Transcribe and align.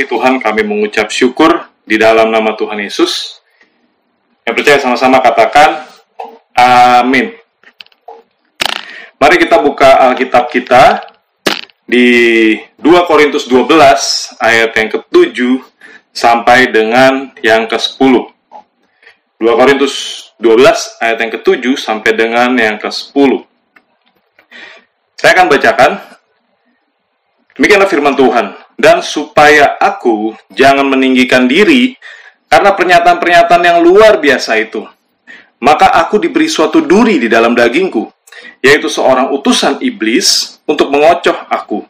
kasih 0.00 0.16
Tuhan, 0.16 0.40
kami 0.40 0.64
mengucap 0.64 1.12
syukur 1.12 1.60
di 1.84 2.00
dalam 2.00 2.32
nama 2.32 2.56
Tuhan 2.56 2.80
Yesus. 2.80 3.44
Yang 4.48 4.54
percaya 4.56 4.78
sama-sama 4.80 5.20
katakan, 5.20 5.84
Amin. 6.56 7.36
Mari 9.20 9.36
kita 9.36 9.60
buka 9.60 10.00
Alkitab 10.08 10.48
kita 10.48 11.04
di 11.84 12.56
2 12.80 13.04
Korintus 13.04 13.44
12 13.44 14.40
ayat 14.40 14.72
yang 14.72 14.88
ke-7 14.88 15.36
sampai 16.16 16.72
dengan 16.72 17.36
yang 17.44 17.68
ke-10. 17.68 18.24
2 19.36 19.52
Korintus 19.52 19.94
12 20.40 21.04
ayat 21.04 21.16
yang 21.20 21.32
ke-7 21.36 21.76
sampai 21.76 22.16
dengan 22.16 22.56
yang 22.56 22.80
ke-10. 22.80 23.44
Saya 25.20 25.36
akan 25.36 25.46
bacakan. 25.52 25.92
Demikianlah 27.52 27.84
firman 27.92 28.16
Tuhan. 28.16 28.69
Dan 28.80 29.04
supaya 29.04 29.76
aku 29.76 30.32
jangan 30.56 30.88
meninggikan 30.88 31.44
diri 31.44 31.92
karena 32.48 32.72
pernyataan-pernyataan 32.72 33.60
yang 33.60 33.78
luar 33.84 34.16
biasa 34.16 34.56
itu. 34.56 34.88
Maka 35.60 35.92
aku 35.92 36.16
diberi 36.16 36.48
suatu 36.48 36.80
duri 36.80 37.20
di 37.20 37.28
dalam 37.28 37.52
dagingku, 37.52 38.08
yaitu 38.64 38.88
seorang 38.88 39.28
utusan 39.36 39.84
iblis 39.84 40.56
untuk 40.64 40.88
mengocoh 40.88 41.36
aku, 41.52 41.84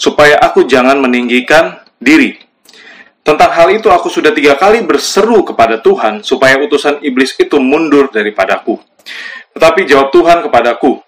supaya 0.00 0.40
aku 0.40 0.64
jangan 0.64 0.96
meninggikan 0.96 1.84
diri. 2.00 2.40
Tentang 3.20 3.52
hal 3.52 3.68
itu 3.76 3.92
aku 3.92 4.08
sudah 4.08 4.32
tiga 4.32 4.56
kali 4.56 4.80
berseru 4.80 5.44
kepada 5.44 5.76
Tuhan 5.76 6.24
supaya 6.24 6.56
utusan 6.64 7.04
iblis 7.04 7.36
itu 7.36 7.60
mundur 7.60 8.08
daripadaku. 8.08 8.80
Tetapi 9.52 9.84
jawab 9.84 10.08
Tuhan 10.08 10.40
kepadaku, 10.48 11.04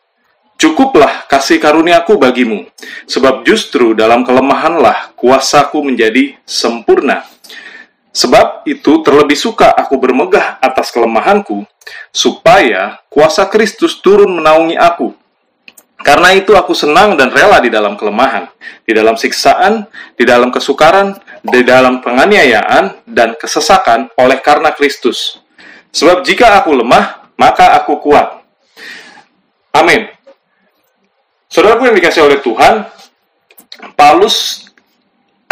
Cukuplah 0.63 1.27
kasih 1.27 1.59
karuniaku 1.59 2.23
bagimu, 2.23 2.71
sebab 3.11 3.43
justru 3.43 3.99
dalam 3.99 4.23
kelemahanlah 4.23 5.11
kuasaku 5.19 5.83
menjadi 5.83 6.39
sempurna. 6.47 7.27
Sebab 8.15 8.63
itu 8.71 9.03
terlebih 9.03 9.35
suka 9.35 9.75
aku 9.75 9.99
bermegah 9.99 10.63
atas 10.63 10.95
kelemahanku, 10.95 11.67
supaya 12.15 13.03
kuasa 13.11 13.51
Kristus 13.51 13.99
turun 13.99 14.39
menaungi 14.39 14.79
aku. 14.79 15.11
Karena 15.99 16.31
itu 16.31 16.55
aku 16.55 16.79
senang 16.79 17.19
dan 17.19 17.35
rela 17.35 17.59
di 17.59 17.67
dalam 17.67 17.99
kelemahan, 17.99 18.47
di 18.87 18.95
dalam 18.95 19.19
siksaan, 19.19 19.91
di 20.15 20.23
dalam 20.23 20.55
kesukaran, 20.55 21.19
di 21.43 21.67
dalam 21.67 21.99
penganiayaan, 21.99 23.03
dan 23.03 23.35
kesesakan 23.35 24.15
oleh 24.15 24.39
karena 24.39 24.71
Kristus. 24.71 25.43
Sebab 25.91 26.23
jika 26.23 26.55
aku 26.63 26.71
lemah, 26.71 27.35
maka 27.35 27.75
aku 27.83 27.99
kuat. 27.99 28.47
Amin. 29.75 30.22
Saudaraku 31.53 31.85
yang 31.85 31.97
dikasih 32.01 32.25
oleh 32.25 32.41
Tuhan, 32.41 32.89
Paulus 33.93 34.65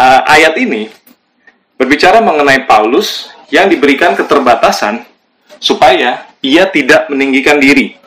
uh, 0.01 0.25
ayat 0.25 0.57
ini 0.57 0.89
berbicara 1.77 2.25
mengenai 2.25 2.65
Paulus 2.65 3.29
yang 3.53 3.69
diberikan 3.69 4.17
keterbatasan 4.17 5.05
supaya 5.61 6.25
ia 6.41 6.65
tidak 6.73 7.13
meninggikan 7.13 7.61
diri. 7.61 8.01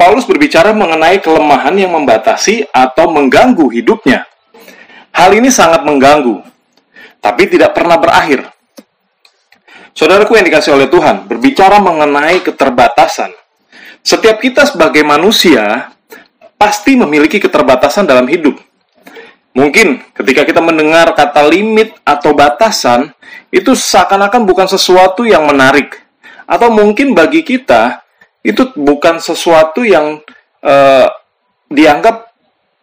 Paulus 0.00 0.24
berbicara 0.24 0.72
mengenai 0.72 1.20
kelemahan 1.20 1.76
yang 1.76 1.92
membatasi 1.92 2.72
atau 2.72 3.12
mengganggu 3.12 3.68
hidupnya. 3.68 4.24
Hal 5.12 5.36
ini 5.36 5.52
sangat 5.52 5.84
mengganggu, 5.84 6.40
tapi 7.20 7.52
tidak 7.52 7.76
pernah 7.76 8.00
berakhir. 8.00 8.48
Saudaraku 9.92 10.40
yang 10.40 10.48
dikasih 10.48 10.72
oleh 10.72 10.88
Tuhan, 10.88 11.28
berbicara 11.28 11.84
mengenai 11.84 12.40
keterbatasan 12.40 13.41
setiap 14.02 14.42
kita 14.42 14.66
sebagai 14.66 15.06
manusia 15.06 15.94
pasti 16.58 16.98
memiliki 16.98 17.38
keterbatasan 17.38 18.06
dalam 18.06 18.26
hidup. 18.26 18.58
Mungkin 19.52 20.02
ketika 20.16 20.42
kita 20.42 20.58
mendengar 20.64 21.14
kata 21.14 21.46
limit 21.46 21.94
atau 22.02 22.34
batasan, 22.34 23.14
itu 23.54 23.76
seakan-akan 23.76 24.42
bukan 24.42 24.66
sesuatu 24.66 25.22
yang 25.22 25.46
menarik. 25.46 26.02
Atau 26.46 26.72
mungkin 26.72 27.14
bagi 27.14 27.44
kita, 27.46 28.02
itu 28.42 28.74
bukan 28.74 29.22
sesuatu 29.22 29.86
yang 29.86 30.18
uh, 30.64 31.06
dianggap 31.70 32.32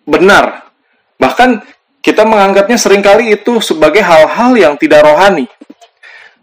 benar. 0.07 0.71
Bahkan 1.19 1.63
kita 1.99 2.23
menganggapnya 2.23 2.79
sering 2.79 3.03
kali 3.03 3.35
itu 3.35 3.59
sebagai 3.59 3.99
hal-hal 3.99 4.55
yang 4.55 4.73
tidak 4.79 5.03
rohani. 5.03 5.51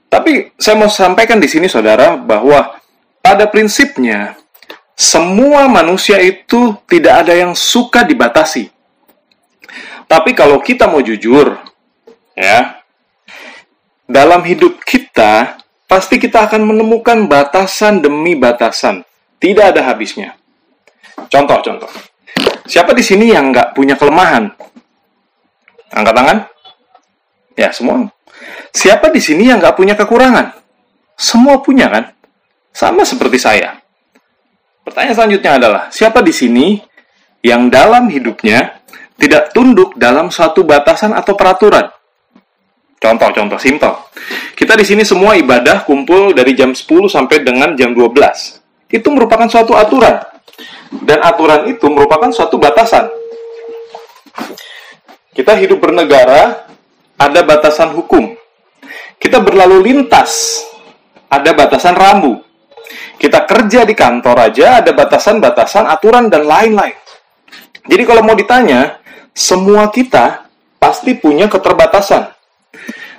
Tapi 0.07 0.53
saya 0.61 0.77
mau 0.79 0.91
sampaikan 0.93 1.41
di 1.41 1.49
sini 1.49 1.67
saudara 1.67 2.15
bahwa 2.15 2.77
pada 3.25 3.49
prinsipnya 3.51 4.39
semua 4.97 5.69
manusia 5.69 6.17
itu 6.25 6.73
tidak 6.89 7.29
ada 7.29 7.37
yang 7.37 7.53
suka 7.53 8.01
dibatasi. 8.01 8.73
Tapi 10.09 10.33
kalau 10.33 10.57
kita 10.65 10.89
mau 10.89 11.05
jujur, 11.05 11.61
ya, 12.33 12.81
dalam 14.09 14.41
hidup 14.49 14.81
kita 14.89 15.61
pasti 15.85 16.17
kita 16.17 16.49
akan 16.49 16.65
menemukan 16.65 17.29
batasan 17.29 18.01
demi 18.01 18.33
batasan, 18.41 19.05
tidak 19.37 19.77
ada 19.77 19.85
habisnya. 19.85 20.33
Contoh-contoh, 21.29 21.93
siapa 22.65 22.97
di 22.97 23.05
sini 23.05 23.37
yang 23.37 23.53
nggak 23.53 23.77
punya 23.77 24.01
kelemahan? 24.01 24.49
Angkat 25.93 26.15
tangan. 26.17 26.39
Ya, 27.53 27.69
semua. 27.69 28.09
Siapa 28.73 29.13
di 29.13 29.21
sini 29.21 29.53
yang 29.53 29.61
nggak 29.61 29.77
punya 29.77 29.93
kekurangan? 29.93 30.57
Semua 31.17 31.61
punya 31.61 31.89
kan? 31.89 32.05
Sama 32.73 33.05
seperti 33.05 33.41
saya. 33.41 33.86
Pertanyaan 34.87 35.19
selanjutnya 35.19 35.53
adalah, 35.59 35.83
siapa 35.91 36.23
di 36.23 36.31
sini 36.31 36.79
yang 37.43 37.67
dalam 37.67 38.07
hidupnya 38.07 38.87
tidak 39.19 39.51
tunduk 39.51 39.99
dalam 39.99 40.31
suatu 40.31 40.63
batasan 40.63 41.11
atau 41.11 41.35
peraturan? 41.35 41.91
Contoh-contoh 43.03 43.59
simpel. 43.59 43.99
Kita 44.55 44.79
di 44.79 44.87
sini 44.87 45.03
semua 45.03 45.35
ibadah 45.35 45.83
kumpul 45.83 46.31
dari 46.39 46.55
jam 46.55 46.71
10 46.71 47.11
sampai 47.11 47.43
dengan 47.43 47.75
jam 47.75 47.91
12. 47.99 48.63
Itu 48.87 49.11
merupakan 49.11 49.51
suatu 49.51 49.75
aturan. 49.75 50.23
Dan 51.03 51.19
aturan 51.19 51.67
itu 51.67 51.91
merupakan 51.91 52.31
suatu 52.31 52.55
batasan. 52.55 53.11
Kita 55.35 55.59
hidup 55.59 55.83
bernegara, 55.83 56.63
ada 57.19 57.41
batasan 57.43 57.91
hukum. 57.91 58.39
Kita 59.19 59.43
berlalu 59.43 59.83
lintas, 59.83 60.63
ada 61.27 61.51
batasan 61.51 61.99
rambu. 61.99 62.46
Kita 63.27 63.43
kerja 63.43 63.83
di 63.83 63.91
kantor 63.91 64.39
aja 64.39 64.79
ada 64.79 64.95
batasan-batasan, 64.95 65.91
aturan 65.91 66.31
dan 66.31 66.47
lain-lain. 66.47 66.95
Jadi 67.83 68.03
kalau 68.07 68.23
mau 68.23 68.39
ditanya, 68.39 69.03
semua 69.35 69.91
kita 69.91 70.47
pasti 70.79 71.19
punya 71.19 71.51
keterbatasan. 71.51 72.31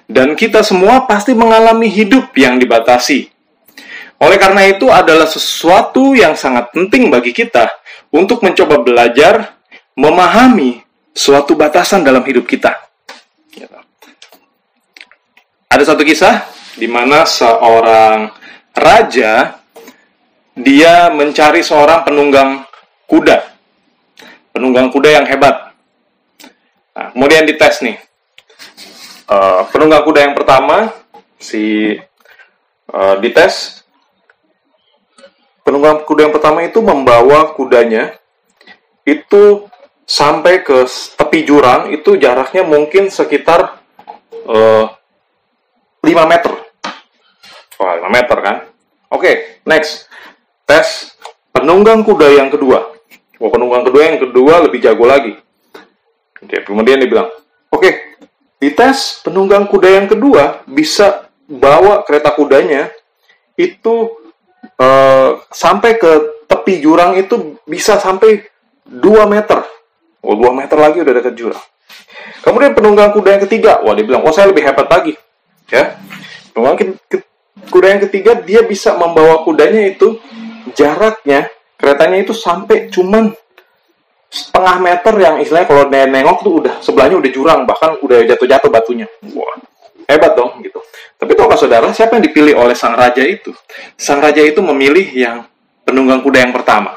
Dan 0.07 0.39
kita 0.39 0.63
semua 0.63 1.03
pasti 1.03 1.35
mengalami 1.35 1.91
hidup 1.91 2.31
yang 2.39 2.55
dibatasi. 2.55 3.27
Oleh 4.23 4.39
karena 4.39 4.71
itu 4.71 4.87
adalah 4.87 5.27
sesuatu 5.27 6.15
yang 6.15 6.39
sangat 6.39 6.71
penting 6.71 7.11
bagi 7.11 7.35
kita 7.35 7.67
untuk 8.07 8.39
mencoba 8.47 8.79
belajar 8.79 9.59
memahami 9.91 10.87
suatu 11.11 11.51
batasan 11.59 12.07
dalam 12.07 12.23
hidup 12.23 12.47
kita. 12.47 12.71
Ada 15.67 15.83
satu 15.83 16.07
kisah 16.07 16.47
di 16.79 16.87
mana 16.87 17.27
seorang 17.27 18.31
raja 18.71 19.56
dia 20.57 21.13
mencari 21.13 21.61
seorang 21.61 22.01
penunggang 22.01 22.65
kuda. 23.05 23.45
Penunggang 24.49 24.89
kuda 24.89 25.21
yang 25.21 25.25
hebat. 25.29 25.77
Nah, 26.97 27.13
kemudian 27.13 27.45
dites 27.45 27.85
nih. 27.85 27.97
Uh, 29.29 29.69
penunggang 29.69 30.01
kuda 30.01 30.19
yang 30.25 30.33
pertama, 30.33 30.89
si 31.37 31.93
uh, 32.89 33.15
dites. 33.21 33.85
Penunggang 35.61 36.01
kuda 36.09 36.25
yang 36.25 36.33
pertama 36.33 36.65
itu 36.65 36.79
membawa 36.81 37.53
kudanya 37.53 38.15
itu 39.03 39.67
sampai 40.07 40.63
ke 40.63 40.87
tepi 41.19 41.43
jurang 41.43 41.91
itu 41.91 42.15
jaraknya 42.15 42.63
mungkin 42.63 43.11
sekitar 43.11 43.83
uh, 44.47 44.87
eh, 46.01 46.07
5 46.07 46.31
meter. 46.31 46.53
Wah, 47.77 47.93
5 47.99 48.07
meter 48.07 48.37
kan? 48.39 48.55
Oke, 49.11 49.19
okay, 49.19 49.35
next 49.67 50.07
tes 50.67 51.15
penunggang 51.55 52.03
kuda 52.03 52.27
yang 52.35 52.51
kedua. 52.51 52.91
Oh, 53.39 53.49
penunggang 53.49 53.87
kedua 53.87 54.03
yang 54.03 54.19
kedua 54.19 54.53
lebih 54.67 54.83
jago 54.83 55.07
lagi. 55.07 55.33
Oke, 56.37 56.61
kemudian 56.67 56.99
dia 57.01 57.09
bilang, 57.09 57.29
oke, 57.71 57.81
okay, 57.81 57.93
di 58.59 58.69
tes 58.75 59.23
penunggang 59.23 59.65
kuda 59.65 59.89
yang 59.89 60.07
kedua 60.11 60.61
bisa 60.67 61.31
bawa 61.47 62.03
kereta 62.03 62.35
kudanya 62.35 62.91
itu 63.55 64.11
uh, 64.77 65.41
sampai 65.49 65.95
ke 65.95 66.43
tepi 66.45 66.83
jurang 66.83 67.15
itu 67.15 67.57
bisa 67.63 67.97
sampai 67.97 68.43
2 68.85 69.01
meter. 69.25 69.63
Oh, 70.21 70.35
2 70.35 70.51
meter 70.51 70.77
lagi 70.77 70.99
udah 71.01 71.13
dekat 71.15 71.33
jurang. 71.39 71.63
Kemudian 72.43 72.75
penunggang 72.75 73.15
kuda 73.15 73.39
yang 73.39 73.43
ketiga, 73.47 73.79
wah 73.81 73.95
dia 73.95 74.05
bilang, 74.05 74.23
oh 74.23 74.33
saya 74.35 74.51
lebih 74.51 74.67
hebat 74.67 74.87
lagi. 74.91 75.15
Ya, 75.71 75.99
penunggang 76.51 76.99
kuda 77.67 77.87
yang 77.97 78.01
ketiga 78.07 78.31
dia 78.39 78.63
bisa 78.63 78.95
membawa 78.95 79.43
kudanya 79.43 79.83
itu 79.83 80.19
jaraknya 80.77 81.49
keretanya 81.73 82.21
itu 82.21 82.37
sampai 82.37 82.93
cuman 82.93 83.33
setengah 84.29 84.77
meter 84.77 85.13
yang 85.17 85.35
istilahnya 85.41 85.65
kalau 85.65 85.83
nengok 85.89 86.37
tuh 86.45 86.53
udah 86.61 86.75
sebelahnya 86.85 87.17
udah 87.17 87.31
jurang 87.33 87.65
bahkan 87.65 87.97
udah 87.97 88.21
jatuh-jatuh 88.29 88.69
batunya. 88.69 89.09
Wah 89.33 89.57
hebat 90.05 90.37
dong 90.37 90.61
gitu. 90.61 90.77
Tapi 91.17 91.33
tahukah 91.33 91.57
saudara 91.57 91.89
siapa 91.91 92.21
yang 92.21 92.23
dipilih 92.29 92.53
oleh 92.55 92.77
sang 92.77 92.93
raja 92.93 93.25
itu? 93.25 93.49
Sang 93.97 94.21
raja 94.21 94.39
itu 94.39 94.61
memilih 94.61 95.09
yang 95.17 95.43
penunggang 95.81 96.21
kuda 96.21 96.45
yang 96.45 96.53
pertama. 96.53 96.93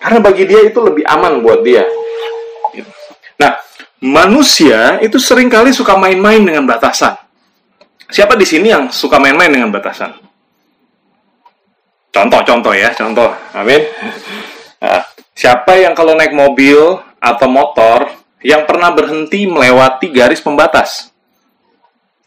Karena 0.00 0.22
bagi 0.22 0.46
dia 0.46 0.64
itu 0.64 0.78
lebih 0.80 1.04
aman 1.04 1.42
buat 1.42 1.60
dia. 1.66 1.84
Nah 3.40 3.58
manusia 4.00 5.02
itu 5.02 5.18
sering 5.18 5.50
kali 5.50 5.74
suka 5.74 5.98
main-main 5.98 6.40
dengan 6.40 6.64
batasan. 6.64 7.18
Siapa 8.10 8.38
di 8.38 8.46
sini 8.46 8.70
yang 8.70 8.88
suka 8.90 9.18
main-main 9.18 9.50
dengan 9.50 9.70
batasan 9.70 10.29
contoh-contoh 12.10 12.74
ya 12.74 12.90
contoh 12.94 13.30
amin 13.54 13.82
nah, 14.82 15.02
Siapa 15.40 15.72
yang 15.80 15.96
kalau 15.96 16.12
naik 16.12 16.36
mobil 16.36 17.00
atau 17.16 17.48
motor 17.48 18.12
yang 18.44 18.68
pernah 18.68 18.92
berhenti 18.92 19.48
melewati 19.48 20.12
garis 20.12 20.44
pembatas? 20.44 21.08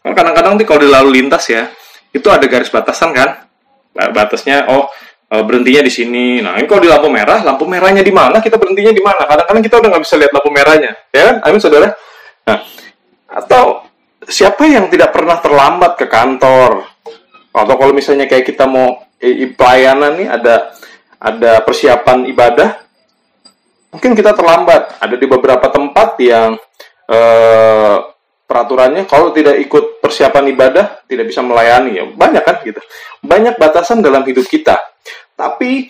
Kan 0.02 0.18
kadang-kadang 0.18 0.58
kalau 0.66 0.82
di 0.82 0.90
lalu 0.90 1.22
lintas 1.22 1.46
ya, 1.46 1.70
itu 2.10 2.26
ada 2.26 2.42
garis 2.50 2.66
batasan 2.74 3.14
kan? 3.14 3.46
Batasnya, 3.94 4.66
oh 4.66 4.90
eh, 5.30 5.42
berhentinya 5.46 5.86
di 5.86 5.94
sini. 5.94 6.42
Nah, 6.42 6.58
ini 6.58 6.66
kalau 6.66 6.82
di 6.82 6.90
lampu 6.90 7.06
merah, 7.06 7.38
lampu 7.46 7.70
merahnya 7.70 8.02
di 8.02 8.10
mana? 8.10 8.42
Kita 8.42 8.58
berhentinya 8.58 8.90
di 8.90 8.98
mana? 8.98 9.22
Kadang-kadang 9.30 9.62
kita 9.62 9.76
udah 9.78 9.88
nggak 9.94 10.02
bisa 10.02 10.14
lihat 10.18 10.32
lampu 10.34 10.50
merahnya, 10.50 10.92
ya 11.14 11.22
kan? 11.30 11.36
Amin, 11.46 11.62
saudara. 11.62 11.94
Nah, 12.50 12.58
atau 13.30 13.86
siapa 14.26 14.66
yang 14.66 14.90
tidak 14.90 15.14
pernah 15.14 15.38
terlambat 15.38 16.02
ke 16.02 16.10
kantor? 16.10 16.82
Atau 17.54 17.78
kalau 17.78 17.94
misalnya 17.94 18.26
kayak 18.26 18.50
kita 18.50 18.66
mau 18.66 19.06
pelayanan 19.54 20.18
nih, 20.18 20.28
ada 20.28 20.74
ada 21.22 21.52
persiapan 21.62 22.26
ibadah, 22.28 22.82
mungkin 23.94 24.18
kita 24.18 24.34
terlambat. 24.34 24.98
Ada 24.98 25.14
di 25.14 25.26
beberapa 25.30 25.70
tempat 25.70 26.18
yang 26.18 26.58
eh, 27.06 27.96
peraturannya 28.44 29.06
kalau 29.08 29.32
tidak 29.32 29.56
ikut 29.62 30.02
persiapan 30.02 30.52
ibadah 30.52 30.84
tidak 31.08 31.30
bisa 31.30 31.40
melayani 31.40 31.90
ya 31.96 32.04
banyak 32.10 32.42
kan 32.42 32.56
gitu. 32.66 32.82
Banyak 33.24 33.56
batasan 33.56 34.02
dalam 34.04 34.26
hidup 34.26 34.44
kita. 34.50 34.76
Tapi 35.38 35.88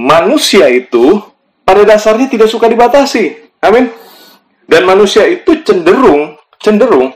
manusia 0.00 0.66
itu 0.72 1.22
pada 1.62 1.86
dasarnya 1.86 2.26
tidak 2.26 2.48
suka 2.50 2.66
dibatasi. 2.66 3.54
Amin. 3.62 3.92
Dan 4.64 4.88
manusia 4.88 5.28
itu 5.28 5.60
cenderung 5.62 6.40
cenderung 6.58 7.12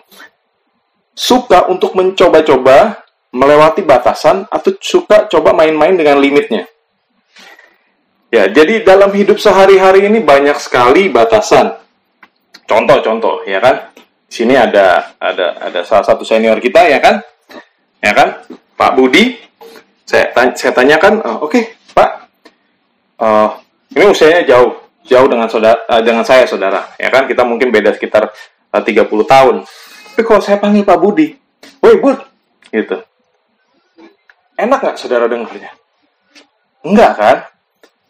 suka 1.17 1.67
untuk 1.73 1.97
mencoba-coba 1.97 3.08
melewati 3.33 3.85
batasan 3.85 4.49
atau 4.49 4.73
suka 4.81 5.29
coba 5.29 5.53
main-main 5.53 5.93
dengan 5.97 6.17
limitnya. 6.17 6.65
Ya, 8.29 8.45
jadi 8.49 8.85
dalam 8.85 9.09
hidup 9.17 9.41
sehari-hari 9.41 10.05
ini 10.05 10.21
banyak 10.21 10.61
sekali 10.61 11.09
batasan. 11.09 11.81
Contoh-contoh, 12.69 13.49
ya 13.49 13.57
kan? 13.57 13.89
Di 14.29 14.45
sini 14.45 14.53
ada 14.53 15.17
ada 15.17 15.57
ada 15.57 15.81
salah 15.89 16.05
satu 16.05 16.29
senior 16.29 16.61
kita, 16.61 16.85
ya 16.85 17.01
kan? 17.01 17.25
Ya 18.05 18.13
kan? 18.13 18.45
Pak 18.77 18.93
Budi. 18.93 19.41
Saya 20.05 20.33
tanya, 20.33 20.57
saya 20.57 20.73
tanyakan, 20.73 21.21
oh, 21.21 21.45
oke, 21.45 21.53
okay, 21.53 21.65
Pak. 21.93 22.11
Uh, 23.21 23.49
ini 23.93 24.09
usianya 24.09 24.41
jauh, 24.45 24.73
jauh 25.05 25.29
dengan 25.29 25.49
saudara 25.49 25.77
uh, 25.89 26.01
dengan 26.01 26.25
saya, 26.25 26.45
saudara. 26.45 26.85
Ya 27.01 27.09
kan? 27.09 27.25
Kita 27.25 27.45
mungkin 27.49 27.73
beda 27.73 27.97
sekitar 27.97 28.29
uh, 28.73 28.83
30 28.85 29.09
tahun. 29.09 29.65
Tapi 29.65 30.23
kalau 30.25 30.41
saya 30.45 30.61
panggil 30.61 30.85
Pak 30.85 30.99
Budi, 31.01 31.33
"Woi, 31.81 31.97
Bud." 31.97 32.21
Gitu. 32.69 33.08
Enak 34.59 34.79
nggak 34.83 34.99
saudara 34.99 35.31
dengarnya? 35.31 35.71
Enggak 36.83 37.13
kan? 37.15 37.37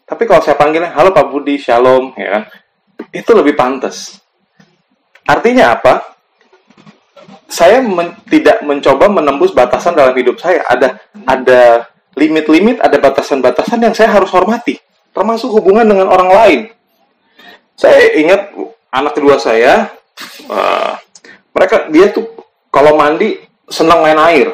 Tapi 0.09 0.25
kalau 0.25 0.41
saya 0.41 0.57
panggilnya, 0.57 0.89
halo 0.97 1.13
Pak 1.13 1.29
Budi, 1.29 1.61
Shalom, 1.61 2.17
ya 2.17 2.41
kan? 2.41 2.43
Itu 3.13 3.37
lebih 3.37 3.53
pantas. 3.53 4.17
Artinya 5.29 5.77
apa? 5.77 6.17
Saya 7.45 7.85
men 7.85 8.17
tidak 8.25 8.65
mencoba 8.65 9.05
menembus 9.09 9.53
batasan 9.53 9.93
dalam 9.93 10.17
hidup 10.17 10.41
saya. 10.41 10.65
Ada 10.65 10.97
ada 11.29 11.85
limit-limit, 12.17 12.81
ada 12.81 12.97
batasan-batasan 12.97 13.85
yang 13.85 13.93
saya 13.93 14.09
harus 14.09 14.33
hormati, 14.33 14.81
termasuk 15.13 15.53
hubungan 15.53 15.85
dengan 15.85 16.09
orang 16.09 16.29
lain. 16.33 16.59
Saya 17.77 18.17
ingat 18.17 18.53
anak 18.89 19.13
kedua 19.13 19.37
saya, 19.37 19.93
uh, 20.49 20.97
mereka 21.53 21.85
dia 21.93 22.09
tuh 22.09 22.25
kalau 22.73 22.97
mandi 22.97 23.37
senang 23.69 24.01
main 24.01 24.17
air, 24.17 24.49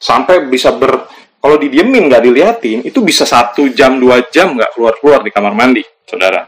sampai 0.00 0.48
bisa 0.48 0.72
ber 0.72 1.04
kalau 1.40 1.56
didiemin 1.56 2.08
nggak 2.08 2.20
diliatin, 2.24 2.78
itu 2.84 3.00
bisa 3.00 3.24
satu 3.24 3.68
jam 3.72 3.96
dua 3.96 4.24
jam 4.28 4.52
nggak 4.56 4.76
keluar 4.76 4.96
keluar 5.00 5.20
di 5.24 5.32
kamar 5.32 5.56
mandi, 5.56 5.80
saudara. 6.04 6.44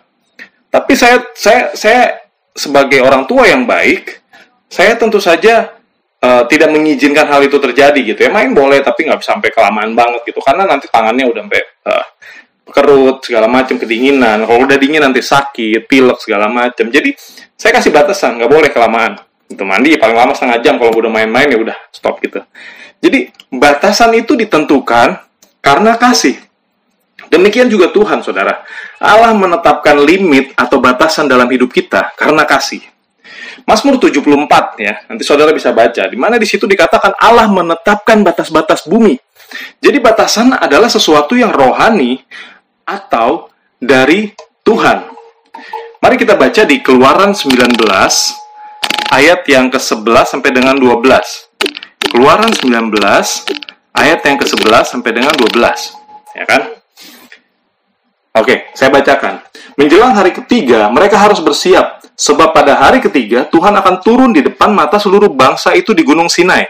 Tapi 0.69 0.93
saya 0.93 1.33
saya 1.33 1.73
saya 1.73 2.21
sebagai 2.53 3.01
orang 3.01 3.25
tua 3.25 3.49
yang 3.49 3.65
baik, 3.65 4.21
saya 4.69 4.93
tentu 5.01 5.17
saja 5.17 5.73
uh, 6.21 6.45
tidak 6.45 6.77
mengizinkan 6.77 7.25
hal 7.25 7.41
itu 7.41 7.57
terjadi 7.57 7.97
gitu 8.05 8.21
ya. 8.21 8.29
Main 8.29 8.53
boleh 8.53 8.85
tapi 8.85 9.09
nggak 9.09 9.25
sampai 9.25 9.49
kelamaan 9.49 9.97
banget 9.97 10.29
gitu, 10.29 10.45
karena 10.45 10.69
nanti 10.69 10.93
tangannya 10.93 11.25
udah 11.25 11.41
sampai 11.41 11.63
uh, 11.89 12.07
kerut 12.69 13.17
segala 13.25 13.49
macam 13.49 13.81
kedinginan. 13.81 14.45
Kalau 14.45 14.61
udah 14.65 14.77
dingin 14.77 15.01
nanti 15.01 15.25
sakit, 15.25 15.89
pilek 15.89 16.21
segala 16.21 16.53
macam. 16.53 16.93
Jadi 16.93 17.17
saya 17.57 17.73
kasih 17.81 17.93
batasan, 17.97 18.37
nggak 18.37 18.49
boleh 18.53 18.69
kelamaan. 18.69 19.17
Itu 19.49 19.65
mandi 19.65 19.97
paling 19.97 20.17
lama 20.21 20.37
setengah 20.37 20.61
jam. 20.61 20.77
Kalau 20.77 20.93
udah 20.93 21.09
main-main 21.09 21.49
ya 21.49 21.57
udah 21.57 21.77
stop 21.89 22.21
gitu. 22.21 22.45
Jadi 23.03 23.35
batasan 23.51 24.15
itu 24.15 24.39
ditentukan 24.39 25.19
karena 25.59 25.99
kasih. 25.99 26.39
Demikian 27.27 27.67
juga 27.67 27.91
Tuhan, 27.91 28.23
saudara. 28.23 28.63
Allah 29.03 29.35
menetapkan 29.35 29.99
limit 29.99 30.55
atau 30.55 30.79
batasan 30.79 31.27
dalam 31.27 31.51
hidup 31.51 31.75
kita 31.75 32.15
karena 32.15 32.47
kasih. 32.47 32.85
Mazmur 33.67 33.99
74 33.99 34.79
ya, 34.79 34.95
nanti 35.07 35.23
saudara 35.23 35.51
bisa 35.51 35.71
baca. 35.71 36.03
Di 36.07 36.19
mana 36.19 36.39
di 36.39 36.47
situ 36.47 36.67
dikatakan 36.67 37.15
Allah 37.19 37.47
menetapkan 37.51 38.23
batas-batas 38.23 38.87
bumi. 38.87 39.19
Jadi 39.83 39.99
batasan 39.99 40.57
adalah 40.57 40.89
sesuatu 40.89 41.37
yang 41.37 41.53
rohani 41.53 42.23
atau 42.87 43.51
dari 43.79 44.33
Tuhan. 44.63 45.11
Mari 46.03 46.17
kita 46.19 46.35
baca 46.35 46.63
di 46.67 46.83
Keluaran 46.83 47.31
19 47.35 47.79
ayat 49.13 49.41
yang 49.47 49.71
ke-11 49.71 50.27
sampai 50.27 50.51
dengan 50.51 50.75
12. 50.75 51.52
Keluaran 52.12 52.53
19 52.53 52.93
ayat 53.96 54.20
yang 54.20 54.37
ke-11 54.37 54.84
sampai 54.84 55.17
dengan 55.17 55.32
12. 55.32 55.56
Ya 56.37 56.44
kan? 56.44 56.69
Oke, 58.37 58.69
saya 58.77 58.93
bacakan. 58.93 59.41
Menjelang 59.81 60.13
hari 60.13 60.37
ketiga, 60.37 60.93
mereka 60.93 61.17
harus 61.17 61.41
bersiap, 61.41 62.05
sebab 62.13 62.53
pada 62.53 62.77
hari 62.77 63.01
ketiga 63.01 63.48
Tuhan 63.48 63.72
akan 63.81 64.05
turun 64.05 64.37
di 64.37 64.44
depan 64.44 64.77
mata 64.77 65.01
seluruh 65.01 65.32
bangsa 65.32 65.72
itu 65.72 65.96
di 65.96 66.05
Gunung 66.05 66.29
Sinai. 66.29 66.69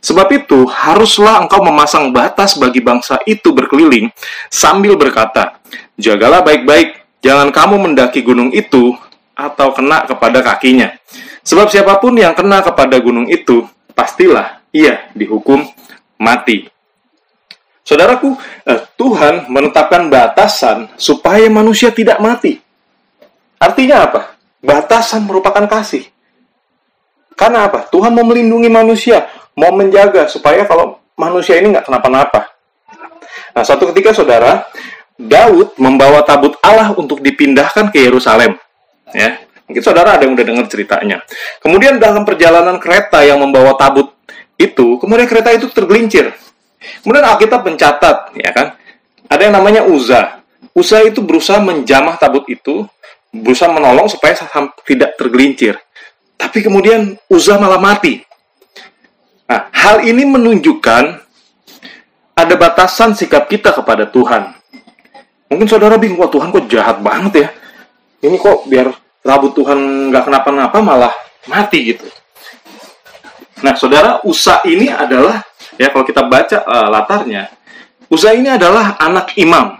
Sebab 0.00 0.24
itu, 0.32 0.64
haruslah 0.64 1.44
engkau 1.44 1.60
memasang 1.60 2.08
batas 2.08 2.56
bagi 2.56 2.80
bangsa 2.80 3.20
itu 3.28 3.52
berkeliling, 3.52 4.08
sambil 4.48 4.96
berkata, 4.96 5.60
Jagalah 6.00 6.40
baik-baik, 6.40 7.20
jangan 7.20 7.52
kamu 7.52 7.76
mendaki 7.76 8.24
gunung 8.24 8.56
itu, 8.56 8.96
atau 9.36 9.68
kena 9.76 10.08
kepada 10.08 10.40
kakinya. 10.40 10.96
Sebab 11.44 11.68
siapa 11.68 12.00
pun 12.00 12.16
yang 12.16 12.32
kena 12.32 12.64
kepada 12.64 12.96
gunung 13.04 13.28
itu, 13.28 13.68
pastilah 13.92 14.57
ia 14.72 15.08
dihukum 15.16 15.64
mati. 16.20 16.68
Saudaraku, 17.88 18.36
eh, 18.68 18.80
Tuhan 19.00 19.48
menetapkan 19.48 20.12
batasan 20.12 20.92
supaya 21.00 21.48
manusia 21.48 21.88
tidak 21.88 22.20
mati. 22.20 22.60
Artinya 23.56 24.04
apa? 24.04 24.20
Batasan 24.60 25.24
merupakan 25.24 25.64
kasih. 25.64 26.04
Karena 27.32 27.70
apa? 27.70 27.88
Tuhan 27.88 28.12
mau 28.12 28.26
melindungi 28.28 28.68
manusia, 28.68 29.30
mau 29.56 29.72
menjaga 29.72 30.28
supaya 30.28 30.68
kalau 30.68 31.00
manusia 31.16 31.56
ini 31.56 31.72
nggak 31.72 31.86
kenapa-napa. 31.86 32.50
Nah, 33.56 33.62
suatu 33.64 33.88
ketika 33.94 34.12
saudara, 34.12 34.68
Daud 35.18 35.74
membawa 35.80 36.22
tabut 36.22 36.54
Allah 36.60 36.92
untuk 36.94 37.24
dipindahkan 37.24 37.88
ke 37.88 38.04
Yerusalem. 38.04 38.54
Ya, 39.16 39.40
mungkin 39.64 39.82
saudara 39.82 40.14
ada 40.14 40.28
yang 40.28 40.36
udah 40.36 40.46
dengar 40.46 40.66
ceritanya. 40.68 41.24
Kemudian 41.58 41.96
dalam 41.96 42.22
perjalanan 42.22 42.76
kereta 42.76 43.24
yang 43.24 43.40
membawa 43.40 43.74
tabut 43.74 44.17
itu, 44.58 44.98
kemudian 44.98 45.30
kereta 45.30 45.54
itu 45.54 45.70
tergelincir. 45.70 46.34
Kemudian 47.02 47.24
Alkitab 47.24 47.62
mencatat, 47.62 48.34
ya 48.34 48.50
kan, 48.50 48.74
ada 49.30 49.42
yang 49.42 49.54
namanya 49.54 49.86
Uza. 49.86 50.42
Uza 50.74 51.02
itu 51.06 51.22
berusaha 51.22 51.62
menjamah 51.62 52.18
tabut 52.18 52.42
itu, 52.50 52.86
berusaha 53.30 53.70
menolong 53.70 54.10
supaya 54.10 54.34
tidak 54.82 55.14
tergelincir. 55.14 55.78
Tapi 56.34 56.58
kemudian 56.62 57.14
Uza 57.30 57.54
malah 57.58 57.78
mati. 57.78 58.22
Nah, 59.48 59.70
hal 59.72 60.04
ini 60.04 60.28
menunjukkan 60.28 61.04
ada 62.38 62.54
batasan 62.54 63.16
sikap 63.16 63.50
kita 63.50 63.74
kepada 63.74 64.06
Tuhan. 64.06 64.54
Mungkin 65.48 65.66
saudara 65.66 65.96
bingung, 65.96 66.20
wah 66.20 66.30
Tuhan 66.30 66.52
kok 66.52 66.68
jahat 66.68 67.00
banget 67.00 67.46
ya. 67.46 67.48
Ini 68.28 68.36
kok 68.36 68.68
biar 68.68 68.92
tabut 69.24 69.54
Tuhan 69.56 70.10
nggak 70.12 70.24
kenapa-napa 70.28 70.78
malah 70.84 71.14
mati 71.48 71.94
gitu. 71.94 72.06
Nah, 73.62 73.74
saudara, 73.74 74.22
Usa 74.22 74.62
ini 74.66 74.90
adalah 74.90 75.42
ya 75.74 75.90
kalau 75.90 76.04
kita 76.06 76.26
baca 76.26 76.62
uh, 76.62 76.88
latarnya, 76.90 77.50
Usa 78.08 78.32
ini 78.32 78.48
adalah 78.48 78.96
anak 78.98 79.34
imam. 79.36 79.78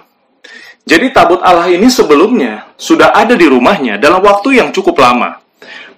Jadi 0.89 1.13
tabut 1.13 1.45
Allah 1.45 1.69
ini 1.69 1.85
sebelumnya 1.93 2.73
sudah 2.81 3.13
ada 3.13 3.37
di 3.37 3.45
rumahnya 3.45 4.01
dalam 4.01 4.25
waktu 4.25 4.57
yang 4.57 4.73
cukup 4.73 5.05
lama. 5.05 5.37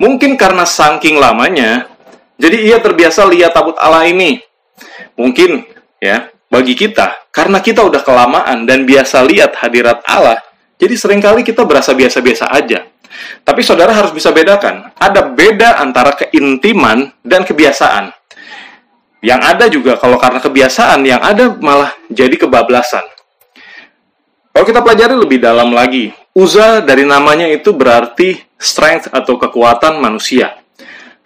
Mungkin 0.03 0.35
karena 0.35 0.67
saking 0.67 1.15
lamanya, 1.15 1.87
jadi 2.35 2.59
ia 2.59 2.79
terbiasa 2.83 3.23
lihat 3.31 3.55
tabut 3.55 3.79
Allah 3.79 4.11
ini. 4.11 4.43
Mungkin 5.15 5.63
ya, 6.03 6.33
bagi 6.51 6.75
kita, 6.75 7.31
karena 7.31 7.63
kita 7.63 7.87
udah 7.87 8.03
kelamaan 8.03 8.67
dan 8.67 8.83
biasa 8.83 9.23
lihat 9.23 9.55
hadirat 9.63 10.03
Allah, 10.09 10.43
jadi 10.81 10.97
sering 10.99 11.23
kali 11.23 11.47
kita 11.47 11.63
berasa 11.63 11.95
biasa-biasa 11.95 12.51
aja. 12.51 12.89
Tapi 13.43 13.61
saudara 13.65 13.91
harus 13.93 14.13
bisa 14.13 14.31
bedakan, 14.31 14.93
ada 14.97 15.27
beda 15.33 15.81
antara 15.81 16.15
keintiman 16.17 17.13
dan 17.25 17.43
kebiasaan. 17.43 18.13
Yang 19.21 19.41
ada 19.45 19.65
juga 19.69 19.93
kalau 20.01 20.17
karena 20.17 20.41
kebiasaan, 20.41 21.01
yang 21.05 21.21
ada 21.21 21.53
malah 21.61 21.93
jadi 22.09 22.33
kebablasan. 22.41 23.05
Kalau 24.51 24.65
kita 24.67 24.81
pelajari 24.81 25.15
lebih 25.15 25.39
dalam 25.39 25.71
lagi, 25.71 26.11
Uza 26.31 26.81
dari 26.81 27.03
namanya 27.03 27.51
itu 27.51 27.75
berarti 27.75 28.39
strength 28.55 29.11
atau 29.13 29.35
kekuatan 29.37 29.99
manusia. 29.99 30.57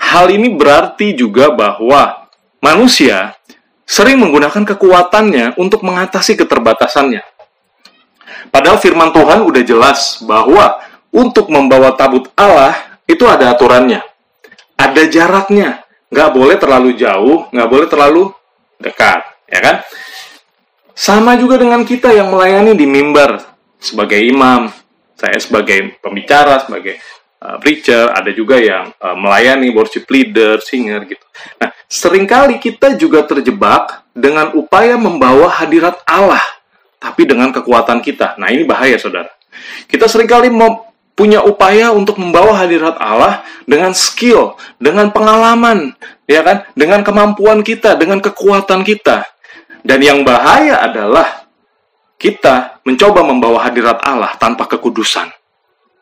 Hal 0.01 0.33
ini 0.33 0.53
berarti 0.53 1.15
juga 1.17 1.53
bahwa 1.55 2.29
manusia 2.61 3.37
sering 3.85 4.17
menggunakan 4.17 4.65
kekuatannya 4.65 5.61
untuk 5.61 5.85
mengatasi 5.85 6.41
keterbatasannya. 6.41 7.21
Padahal 8.49 8.81
firman 8.81 9.13
Tuhan 9.13 9.45
udah 9.45 9.63
jelas 9.65 10.21
bahwa 10.25 10.81
untuk 11.15 11.47
membawa 11.47 11.95
tabut 11.95 12.27
Allah 12.35 12.75
itu 13.07 13.23
ada 13.31 13.55
aturannya. 13.55 14.03
Ada 14.75 15.07
jaraknya. 15.07 15.87
Nggak 16.11 16.31
boleh 16.35 16.57
terlalu 16.59 16.91
jauh, 16.99 17.47
nggak 17.55 17.71
boleh 17.71 17.87
terlalu 17.87 18.23
dekat. 18.83 19.23
Ya 19.47 19.61
kan? 19.63 19.77
Sama 20.95 21.39
juga 21.39 21.59
dengan 21.59 21.87
kita 21.87 22.11
yang 22.11 22.35
melayani 22.35 22.75
di 22.75 22.87
mimbar 22.87 23.43
sebagai 23.79 24.19
imam, 24.19 24.71
saya 25.19 25.39
sebagai 25.43 25.99
pembicara, 25.99 26.63
sebagai 26.63 27.03
uh, 27.43 27.59
preacher, 27.59 28.15
ada 28.15 28.31
juga 28.31 28.63
yang 28.63 28.95
uh, 29.03 29.19
melayani 29.19 29.75
worship 29.75 30.07
leader, 30.07 30.63
singer 30.63 31.03
gitu. 31.11 31.27
Nah, 31.59 31.75
sering 31.91 32.31
kali 32.31 32.63
kita 32.63 32.95
juga 32.95 33.27
terjebak 33.27 34.07
dengan 34.15 34.55
upaya 34.55 34.95
membawa 34.95 35.51
hadirat 35.51 35.99
Allah, 36.07 36.43
tapi 37.03 37.27
dengan 37.27 37.51
kekuatan 37.51 37.99
kita. 37.99 38.39
Nah, 38.39 38.55
ini 38.55 38.63
bahaya, 38.63 38.95
saudara. 38.95 39.35
Kita 39.91 40.07
sering 40.07 40.31
kali 40.31 40.47
mau 40.47 40.94
punya 41.15 41.43
upaya 41.47 41.95
untuk 41.95 42.19
membawa 42.19 42.59
hadirat 42.59 42.99
Allah 42.99 43.47
dengan 43.65 43.95
skill, 43.95 44.59
dengan 44.83 45.15
pengalaman, 45.15 45.95
ya 46.27 46.43
kan, 46.43 46.67
dengan 46.75 47.07
kemampuan 47.07 47.63
kita, 47.63 47.95
dengan 47.95 48.19
kekuatan 48.19 48.83
kita. 48.83 49.23
Dan 49.85 50.03
yang 50.03 50.27
bahaya 50.27 50.83
adalah 50.83 51.47
kita 52.19 52.83
mencoba 52.83 53.23
membawa 53.23 53.63
hadirat 53.63 54.03
Allah 54.03 54.35
tanpa 54.39 54.67
kekudusan. 54.67 55.31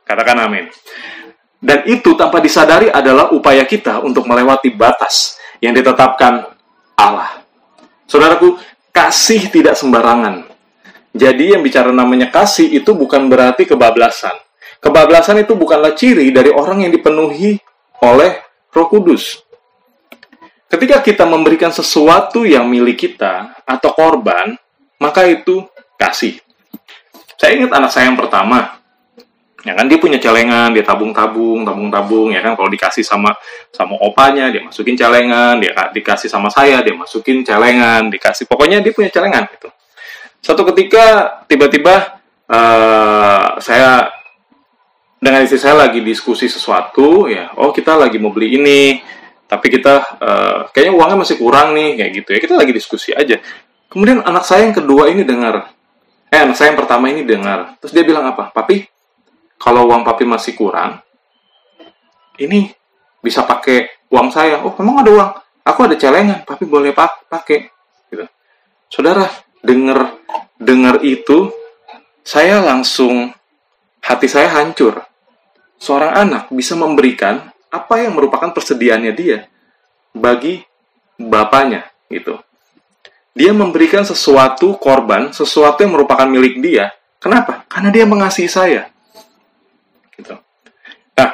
Katakan 0.07 0.49
amin. 0.49 0.67
Dan 1.63 1.87
itu 1.87 2.19
tanpa 2.19 2.43
disadari 2.43 2.91
adalah 2.91 3.31
upaya 3.31 3.63
kita 3.63 4.03
untuk 4.03 4.27
melewati 4.27 4.75
batas 4.75 5.39
yang 5.63 5.71
ditetapkan 5.75 6.43
Allah. 6.99 7.43
Saudaraku, 8.11 8.59
kasih 8.91 9.47
tidak 9.51 9.79
sembarangan. 9.79 10.47
Jadi 11.15 11.55
yang 11.55 11.63
bicara 11.63 11.95
namanya 11.95 12.33
kasih 12.35 12.67
itu 12.67 12.91
bukan 12.97 13.31
berarti 13.31 13.69
kebablasan. 13.69 14.35
Kebablasan 14.83 15.47
itu 15.47 15.55
bukanlah 15.55 15.95
ciri 15.95 16.35
dari 16.35 16.51
orang 16.51 16.83
yang 16.83 16.91
dipenuhi 16.91 17.55
oleh 18.03 18.43
Roh 18.75 18.91
Kudus. 18.91 19.39
Ketika 20.67 20.99
kita 20.99 21.23
memberikan 21.23 21.71
sesuatu 21.71 22.43
yang 22.43 22.67
milik 22.67 22.99
kita 23.07 23.63
atau 23.63 23.95
korban, 23.95 24.59
maka 24.99 25.23
itu 25.31 25.63
kasih. 25.95 26.43
Saya 27.39 27.63
ingat 27.63 27.71
anak 27.79 27.91
saya 27.95 28.11
yang 28.11 28.19
pertama, 28.19 28.83
ya 29.63 29.79
kan 29.79 29.87
dia 29.87 29.99
punya 30.03 30.19
celengan, 30.19 30.75
dia 30.75 30.83
tabung-tabung, 30.83 31.63
tabung-tabung, 31.63 32.35
ya 32.35 32.43
kan 32.43 32.59
kalau 32.59 32.67
dikasih 32.67 33.07
sama 33.07 33.35
sama 33.71 33.95
opanya 34.03 34.51
dia 34.51 34.65
masukin 34.67 34.99
celengan, 34.99 35.63
dia 35.63 35.71
dikasih 35.95 36.27
sama 36.27 36.51
saya 36.51 36.83
dia 36.83 36.95
masukin 36.95 37.47
celengan, 37.47 38.11
dikasih 38.11 38.51
pokoknya 38.51 38.83
dia 38.83 38.91
punya 38.91 39.11
celengan 39.15 39.47
gitu. 39.53 39.71
Satu 40.43 40.67
ketika 40.75 41.39
tiba-tiba 41.47 42.19
uh, 42.51 43.61
saya 43.63 44.11
dengan 45.23 45.47
istri 45.47 45.63
saya 45.63 45.87
lagi 45.87 46.03
diskusi 46.03 46.51
sesuatu, 46.51 47.31
ya, 47.31 47.55
oh 47.55 47.71
kita 47.71 47.95
lagi 47.95 48.19
mau 48.19 48.35
beli 48.35 48.59
ini, 48.59 48.99
tapi 49.47 49.71
kita 49.71 50.19
uh, 50.19 50.59
kayaknya 50.75 50.93
uangnya 50.99 51.19
masih 51.23 51.37
kurang 51.39 51.79
nih 51.79 51.95
kayak 51.95 52.11
gitu 52.19 52.29
ya. 52.35 52.39
Kita 52.43 52.55
lagi 52.59 52.73
diskusi 52.75 53.15
aja. 53.15 53.39
Kemudian 53.87 54.25
anak 54.25 54.43
saya 54.43 54.65
yang 54.65 54.73
kedua 54.73 55.13
ini 55.13 55.23
dengar. 55.23 55.71
Eh 56.33 56.41
anak 56.41 56.57
saya 56.57 56.75
yang 56.75 56.81
pertama 56.81 57.13
ini 57.13 57.23
dengar. 57.23 57.77
Terus 57.79 57.93
dia 57.93 58.03
bilang 58.03 58.27
apa? 58.33 58.49
Papi 58.51 58.83
kalau 59.61 59.87
uang 59.87 60.03
papi 60.03 60.25
masih 60.25 60.57
kurang 60.57 61.05
ini 62.41 62.73
bisa 63.21 63.45
pakai 63.45 64.09
uang 64.09 64.33
saya. 64.33 64.65
Oh 64.65 64.73
memang 64.81 65.05
ada 65.05 65.11
uang? 65.13 65.31
Aku 65.69 65.85
ada 65.85 66.01
celengan. 66.01 66.49
Papi 66.49 66.65
boleh 66.65 66.97
pak 66.97 67.29
pakai. 67.29 67.69
Gitu. 68.09 68.25
Saudara 68.89 69.29
dengar 69.61 70.17
dengar 70.57 71.05
itu 71.05 71.53
saya 72.25 72.65
langsung 72.65 73.31
hati 74.01 74.27
saya 74.27 74.49
hancur 74.49 75.12
seorang 75.83 76.15
anak 76.15 76.43
bisa 76.55 76.79
memberikan 76.79 77.51
apa 77.67 77.99
yang 77.99 78.15
merupakan 78.15 78.55
persediaannya 78.55 79.13
dia 79.19 79.51
bagi 80.15 80.63
bapaknya 81.19 81.91
gitu. 82.07 82.39
Dia 83.35 83.51
memberikan 83.51 84.07
sesuatu 84.07 84.79
korban, 84.79 85.35
sesuatu 85.35 85.83
yang 85.83 85.99
merupakan 85.99 86.29
milik 86.29 86.63
dia. 86.63 86.95
Kenapa? 87.19 87.67
Karena 87.67 87.89
dia 87.91 88.05
mengasihi 88.07 88.47
saya. 88.47 88.93
Gitu. 90.13 90.37
Nah, 91.17 91.31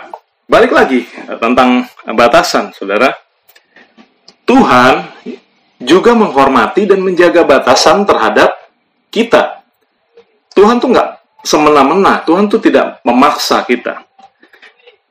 balik 0.46 0.72
lagi 0.72 1.04
tentang 1.26 1.90
batasan, 2.06 2.70
saudara. 2.70 3.12
Tuhan 4.46 5.10
juga 5.82 6.14
menghormati 6.14 6.86
dan 6.86 7.02
menjaga 7.02 7.42
batasan 7.42 8.06
terhadap 8.06 8.54
kita. 9.10 9.66
Tuhan 10.54 10.78
tuh 10.78 10.94
nggak 10.94 11.08
semena-mena, 11.42 12.22
Tuhan 12.22 12.46
tuh 12.46 12.62
tidak 12.62 13.02
memaksa 13.02 13.66
kita 13.66 14.07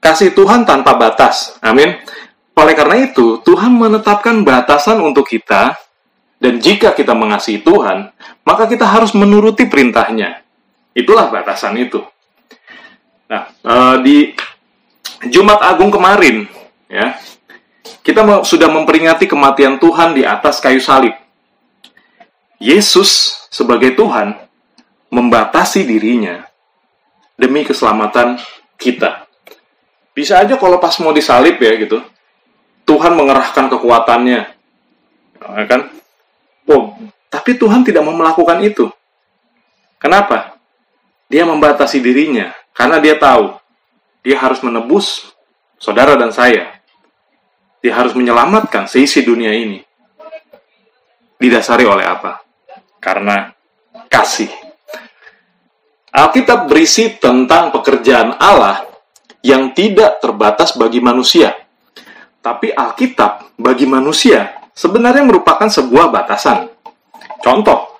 kasih 0.07 0.31
Tuhan 0.31 0.63
tanpa 0.63 0.95
batas. 0.95 1.59
Amin. 1.59 1.99
Oleh 2.55 2.73
karena 2.73 3.03
itu, 3.03 3.43
Tuhan 3.43 3.75
menetapkan 3.75 4.47
batasan 4.47 5.03
untuk 5.03 5.27
kita, 5.27 5.75
dan 6.39 6.63
jika 6.63 6.95
kita 6.95 7.11
mengasihi 7.11 7.59
Tuhan, 7.59 8.15
maka 8.47 8.71
kita 8.71 8.87
harus 8.87 9.11
menuruti 9.11 9.67
perintahnya. 9.67 10.39
Itulah 10.95 11.27
batasan 11.27 11.75
itu. 11.75 11.99
Nah, 13.27 13.51
eh, 13.51 13.95
di 14.01 14.17
Jumat 15.27 15.59
Agung 15.59 15.91
kemarin, 15.91 16.47
ya, 16.87 17.19
kita 17.99 18.23
sudah 18.47 18.71
memperingati 18.71 19.27
kematian 19.27 19.75
Tuhan 19.75 20.15
di 20.15 20.23
atas 20.23 20.63
kayu 20.63 20.79
salib. 20.79 21.13
Yesus 22.57 23.43
sebagai 23.51 23.93
Tuhan 23.93 24.33
membatasi 25.11 25.83
dirinya 25.83 26.47
demi 27.37 27.67
keselamatan 27.67 28.41
kita. 28.79 29.26
Bisa 30.17 30.41
aja 30.41 30.57
kalau 30.57 30.81
pas 30.81 30.97
mau 30.97 31.13
disalib 31.13 31.62
ya 31.62 31.77
gitu, 31.77 32.01
Tuhan 32.89 33.13
mengerahkan 33.13 33.69
kekuatannya, 33.69 34.41
ya 35.38 35.65
kan? 35.69 35.93
Oh, 36.65 36.97
tapi 37.29 37.53
Tuhan 37.53 37.86
tidak 37.86 38.01
mau 38.01 38.17
melakukan 38.17 38.57
itu. 38.65 38.89
Kenapa? 40.01 40.57
Dia 41.29 41.45
membatasi 41.45 42.01
dirinya 42.01 42.50
karena 42.74 42.97
dia 42.97 43.13
tahu 43.13 43.62
dia 44.25 44.41
harus 44.41 44.57
menebus 44.65 45.38
saudara 45.77 46.17
dan 46.17 46.33
saya. 46.33 46.81
Dia 47.86 47.93
harus 47.93 48.17
menyelamatkan 48.17 48.89
seisi 48.89 49.21
dunia 49.21 49.53
ini. 49.53 49.86
Didasari 51.38 51.86
oleh 51.86 52.09
apa? 52.09 52.41
Karena 52.97 53.53
kasih. 54.09 54.50
Alkitab 56.09 56.65
berisi 56.65 57.13
tentang 57.21 57.69
pekerjaan 57.69 58.33
Allah 58.41 58.96
yang 59.46 59.74
tidak 59.74 60.20
terbatas 60.24 60.74
bagi 60.75 61.01
manusia. 61.01 61.53
Tapi 62.41 62.72
Alkitab 62.72 63.58
bagi 63.60 63.84
manusia 63.89 64.58
sebenarnya 64.77 65.25
merupakan 65.25 65.65
sebuah 65.65 66.13
batasan. 66.13 66.70
Contoh, 67.41 67.98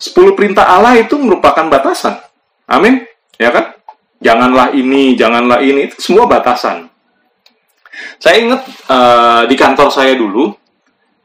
10 0.00 0.36
perintah 0.36 0.64
Allah 0.64 0.96
itu 0.96 1.16
merupakan 1.20 1.68
batasan. 1.68 2.16
Amin. 2.68 3.04
Ya 3.36 3.52
kan? 3.52 3.76
Janganlah 4.20 4.72
ini, 4.72 5.12
janganlah 5.12 5.60
ini, 5.60 5.92
itu 5.92 6.00
semua 6.00 6.24
batasan. 6.24 6.88
Saya 8.16 8.36
ingat 8.40 8.60
uh, 8.88 9.42
di 9.44 9.56
kantor 9.56 9.88
saya 9.92 10.16
dulu, 10.16 10.52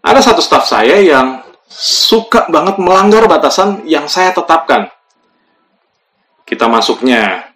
ada 0.04 0.20
satu 0.20 0.44
staf 0.44 0.68
saya 0.68 1.00
yang 1.00 1.40
suka 1.72 2.52
banget 2.52 2.80
melanggar 2.84 3.28
batasan 3.32 3.88
yang 3.88 4.12
saya 4.12 4.36
tetapkan. 4.36 4.92
Kita 6.44 6.68
masuknya 6.68 7.51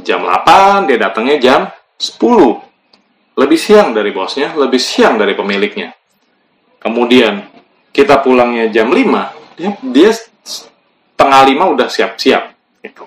jam 0.00 0.24
8, 0.24 0.88
dia 0.88 0.96
datangnya 0.96 1.36
jam 1.36 1.60
10. 2.00 3.36
Lebih 3.36 3.58
siang 3.60 3.92
dari 3.92 4.12
bosnya, 4.12 4.56
lebih 4.56 4.80
siang 4.80 5.20
dari 5.20 5.36
pemiliknya. 5.36 5.92
Kemudian 6.80 7.44
kita 7.92 8.24
pulangnya 8.24 8.72
jam 8.72 8.88
5, 8.88 9.56
dia, 9.56 9.70
dia 9.84 10.10
tengah 11.16 11.42
5 11.44 11.72
udah 11.76 11.88
siap-siap. 11.88 12.44
Gitu. 12.80 13.04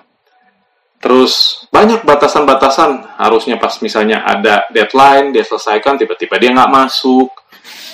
Terus 1.01 1.65
banyak 1.69 2.01
batasan-batasan, 2.05 3.19
harusnya 3.19 3.61
pas 3.61 3.77
misalnya 3.81 4.25
ada 4.25 4.65
deadline, 4.73 5.33
dia 5.35 5.45
selesaikan, 5.45 5.99
tiba-tiba 5.99 6.37
dia 6.41 6.53
nggak 6.53 6.71
masuk. 6.71 7.29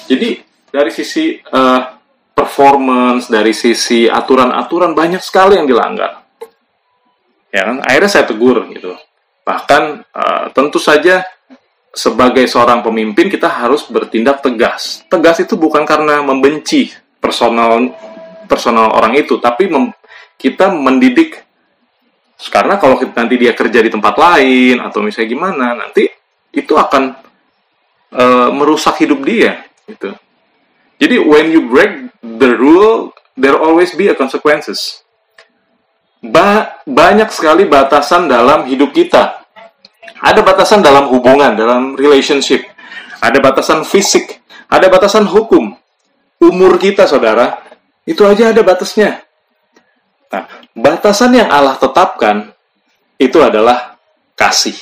Jadi 0.08 0.40
dari 0.72 0.92
sisi 0.92 1.36
uh, 1.36 1.82
performance, 2.32 3.28
dari 3.28 3.52
sisi 3.52 4.08
aturan-aturan 4.08 4.96
banyak 4.96 5.20
sekali 5.20 5.60
yang 5.60 5.68
dilanggar. 5.68 6.21
Ya 7.52 7.68
kan, 7.68 7.84
akhirnya 7.84 8.12
saya 8.12 8.26
tegur 8.26 8.64
gitu. 8.72 8.96
Bahkan 9.44 9.84
uh, 10.16 10.46
tentu 10.56 10.80
saja 10.80 11.28
sebagai 11.92 12.48
seorang 12.48 12.80
pemimpin 12.80 13.28
kita 13.28 13.52
harus 13.52 13.84
bertindak 13.92 14.40
tegas. 14.40 15.04
Tegas 15.12 15.44
itu 15.44 15.60
bukan 15.60 15.84
karena 15.84 16.24
membenci 16.24 16.88
personal 17.20 17.92
personal 18.48 18.96
orang 18.96 19.20
itu, 19.20 19.40
tapi 19.40 19.68
mem, 19.68 19.92
kita 20.40 20.72
mendidik 20.72 21.44
karena 22.50 22.82
kalau 22.82 22.98
kita, 22.98 23.14
nanti 23.14 23.38
dia 23.38 23.54
kerja 23.54 23.86
di 23.86 23.92
tempat 23.94 24.18
lain 24.18 24.82
atau 24.82 25.06
misalnya 25.06 25.30
gimana, 25.30 25.68
nanti 25.78 26.10
itu 26.50 26.74
akan 26.74 27.14
e, 28.10 28.26
merusak 28.50 28.98
hidup 29.06 29.22
dia 29.22 29.62
gitu. 29.86 30.10
Jadi 30.98 31.22
when 31.22 31.54
you 31.54 31.70
break 31.70 32.10
the 32.26 32.58
rule, 32.58 33.14
there 33.38 33.54
always 33.54 33.94
be 33.94 34.10
a 34.10 34.18
consequences. 34.18 35.06
Ba 36.22 36.78
banyak 36.86 37.34
sekali 37.34 37.66
batasan 37.66 38.30
dalam 38.30 38.70
hidup 38.70 38.94
kita. 38.94 39.42
Ada 40.22 40.46
batasan 40.46 40.86
dalam 40.86 41.10
hubungan, 41.10 41.58
dalam 41.58 41.98
relationship. 41.98 42.62
Ada 43.22 43.42
batasan 43.42 43.82
fisik, 43.82 44.42
ada 44.70 44.86
batasan 44.86 45.26
hukum. 45.26 45.74
Umur 46.42 46.78
kita, 46.82 47.06
saudara, 47.06 47.62
itu 48.06 48.26
aja 48.26 48.50
ada 48.50 48.62
batasnya. 48.66 49.22
Nah, 50.34 50.46
batasan 50.74 51.38
yang 51.38 51.50
Allah 51.54 51.78
tetapkan 51.78 52.54
itu 53.22 53.38
adalah 53.42 53.98
kasih. 54.34 54.74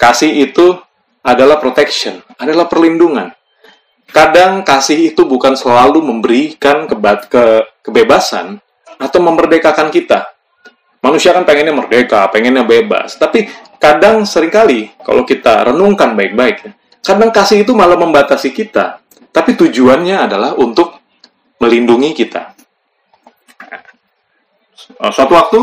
Kasih 0.00 0.48
itu 0.48 0.80
adalah 1.20 1.60
protection, 1.60 2.24
adalah 2.40 2.70
perlindungan. 2.70 3.34
Kadang 4.08 4.64
kasih 4.64 5.12
itu 5.12 5.28
bukan 5.28 5.52
selalu 5.52 6.00
memberikan 6.00 6.88
ke 6.88 7.44
kebebasan 7.84 8.56
atau 8.96 9.20
memerdekakan 9.20 9.92
kita. 9.92 10.37
Manusia 10.98 11.30
kan 11.30 11.46
pengennya 11.46 11.74
merdeka, 11.74 12.26
pengennya 12.28 12.66
bebas. 12.66 13.14
Tapi 13.16 13.46
kadang 13.78 14.26
sering 14.26 14.50
kali 14.50 14.90
kalau 15.02 15.22
kita 15.22 15.70
renungkan 15.70 16.18
baik-baik, 16.18 16.66
kadang 17.00 17.30
kasih 17.30 17.62
itu 17.62 17.72
malah 17.72 17.94
membatasi 17.94 18.50
kita. 18.50 18.98
Tapi 19.30 19.54
tujuannya 19.54 20.16
adalah 20.18 20.58
untuk 20.58 20.98
melindungi 21.62 22.10
kita. 22.14 22.58
Eh, 24.98 25.12
suatu 25.12 25.32
waktu 25.36 25.60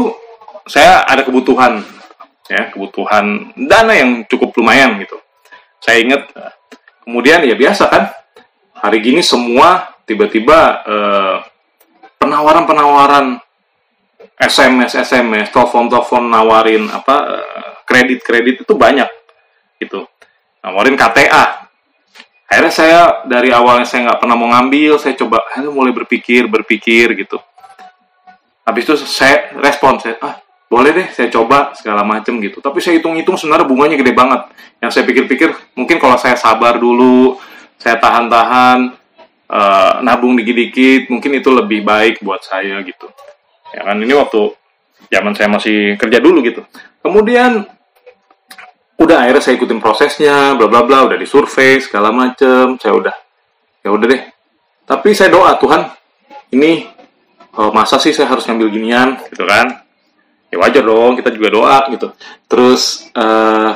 saya 0.69 1.03
ada 1.03 1.25
kebutuhan 1.25 1.83
ya 2.45 2.69
kebutuhan 2.69 3.51
dana 3.57 3.93
yang 3.97 4.21
cukup 4.29 4.53
lumayan 4.53 5.01
gitu 5.01 5.17
saya 5.81 6.01
ingat 6.01 6.29
eh, 6.37 6.53
kemudian 7.01 7.41
ya 7.41 7.57
biasa 7.57 7.89
kan 7.89 8.13
hari 8.77 9.01
gini 9.01 9.25
semua 9.25 9.97
tiba-tiba 10.05 10.59
eh, 10.85 11.35
penawaran-penawaran 12.21 13.41
SMS 14.35 14.99
SMS 14.99 15.47
telepon-telepon 15.55 16.27
nawarin 16.27 16.91
apa 16.91 17.15
kredit-kredit 17.87 18.67
itu 18.67 18.73
banyak 18.75 19.07
gitu. 19.79 20.03
Nawarin 20.59 20.99
KTA 20.99 21.69
akhirnya 22.45 22.73
saya 22.73 22.99
dari 23.25 23.49
awalnya 23.49 23.87
saya 23.87 24.11
nggak 24.11 24.19
pernah 24.21 24.35
mau 24.37 24.51
ngambil 24.53 25.01
saya 25.01 25.17
coba 25.17 25.41
mulai 25.71 25.95
berpikir 25.95 26.51
berpikir 26.51 27.15
gitu. 27.15 27.39
Habis 28.65 28.83
itu 28.83 28.95
saya 29.07 29.55
respon 29.61 30.01
saya 30.03 30.19
ah 30.19 30.35
boleh 30.65 30.91
deh 30.91 31.07
saya 31.15 31.31
coba 31.31 31.71
segala 31.77 32.03
macem 32.03 32.35
gitu. 32.43 32.59
Tapi 32.59 32.83
saya 32.83 32.99
hitung-hitung 32.99 33.39
sebenarnya 33.39 33.69
bunganya 33.69 33.95
gede 33.95 34.11
banget. 34.11 34.51
Yang 34.83 34.91
saya 34.99 35.03
pikir-pikir 35.07 35.49
mungkin 35.79 35.95
kalau 35.95 36.19
saya 36.19 36.35
sabar 36.35 36.75
dulu 36.75 37.39
saya 37.79 38.01
tahan-tahan 38.01 38.91
uh, 39.49 39.93
nabung 40.01 40.35
dikit-dikit 40.35 41.07
mungkin 41.13 41.39
itu 41.39 41.49
lebih 41.53 41.85
baik 41.85 42.19
buat 42.25 42.41
saya 42.41 42.81
gitu 42.83 43.07
ya 43.75 43.83
kan 43.83 43.99
ini 43.99 44.15
waktu 44.15 44.55
zaman 45.11 45.35
saya 45.35 45.51
masih 45.51 45.99
kerja 45.99 46.23
dulu 46.23 46.39
gitu. 46.47 46.63
Kemudian 47.03 47.67
udah 48.95 49.17
akhirnya 49.27 49.43
saya 49.43 49.59
ikutin 49.59 49.83
prosesnya 49.83 50.55
bla 50.55 50.71
bla 50.71 50.87
bla 50.87 51.11
udah 51.11 51.17
disurvey 51.19 51.83
segala 51.83 52.15
macem. 52.15 52.79
Saya 52.79 52.95
udah 52.95 53.15
ya 53.83 53.89
udah 53.91 54.07
deh. 54.07 54.21
Tapi 54.85 55.09
saya 55.11 55.33
doa 55.33 55.59
Tuhan 55.59 55.91
ini 56.55 56.87
oh, 57.59 57.75
masa 57.75 57.99
sih 57.99 58.15
saya 58.15 58.31
harus 58.31 58.47
ngambil 58.47 58.71
ginian? 58.71 59.19
Gitu 59.27 59.43
kan. 59.43 59.83
Ya 60.53 60.57
wajar 60.61 60.83
dong 60.85 61.19
kita 61.19 61.35
juga 61.35 61.49
doa 61.51 61.77
gitu. 61.91 62.15
Terus 62.47 63.11
uh, 63.11 63.75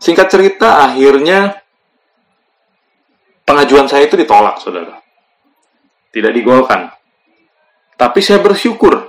singkat 0.00 0.32
cerita 0.32 0.88
akhirnya 0.88 1.60
pengajuan 3.44 3.90
saya 3.90 4.08
itu 4.08 4.16
ditolak 4.16 4.56
saudara. 4.62 5.02
Tidak 6.12 6.32
digolkan. 6.32 6.88
Tapi 7.98 8.18
saya 8.18 8.42
bersyukur 8.42 9.01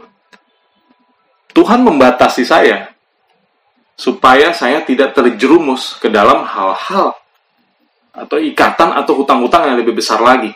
Tuhan 1.53 1.85
membatasi 1.85 2.43
saya 2.43 2.89
supaya 3.93 4.51
saya 4.51 4.81
tidak 4.81 5.13
terjerumus 5.13 5.95
ke 6.01 6.09
dalam 6.09 6.43
hal-hal 6.43 7.13
atau 8.13 8.37
ikatan 8.41 8.93
atau 8.97 9.13
hutang-hutang 9.21 9.69
yang 9.69 9.77
lebih 9.77 9.97
besar 9.97 10.21
lagi. 10.21 10.53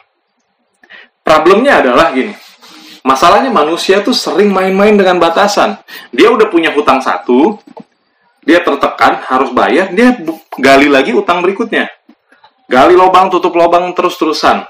Problemnya 1.22 1.84
adalah 1.86 2.14
gini, 2.16 2.34
Masalahnya 3.08 3.48
manusia 3.48 4.04
tuh 4.04 4.12
sering 4.12 4.52
main-main 4.52 4.92
dengan 4.92 5.16
batasan. 5.16 5.80
Dia 6.12 6.28
udah 6.28 6.52
punya 6.52 6.76
hutang 6.76 7.00
satu, 7.00 7.56
dia 8.44 8.60
tertekan, 8.60 9.24
harus 9.24 9.56
bayar, 9.56 9.96
dia 9.96 10.12
gali 10.60 10.92
lagi 10.92 11.16
utang 11.16 11.40
berikutnya. 11.40 11.88
Gali 12.68 13.00
lubang, 13.00 13.32
tutup 13.32 13.56
lubang 13.56 13.96
terus-terusan. 13.96 14.68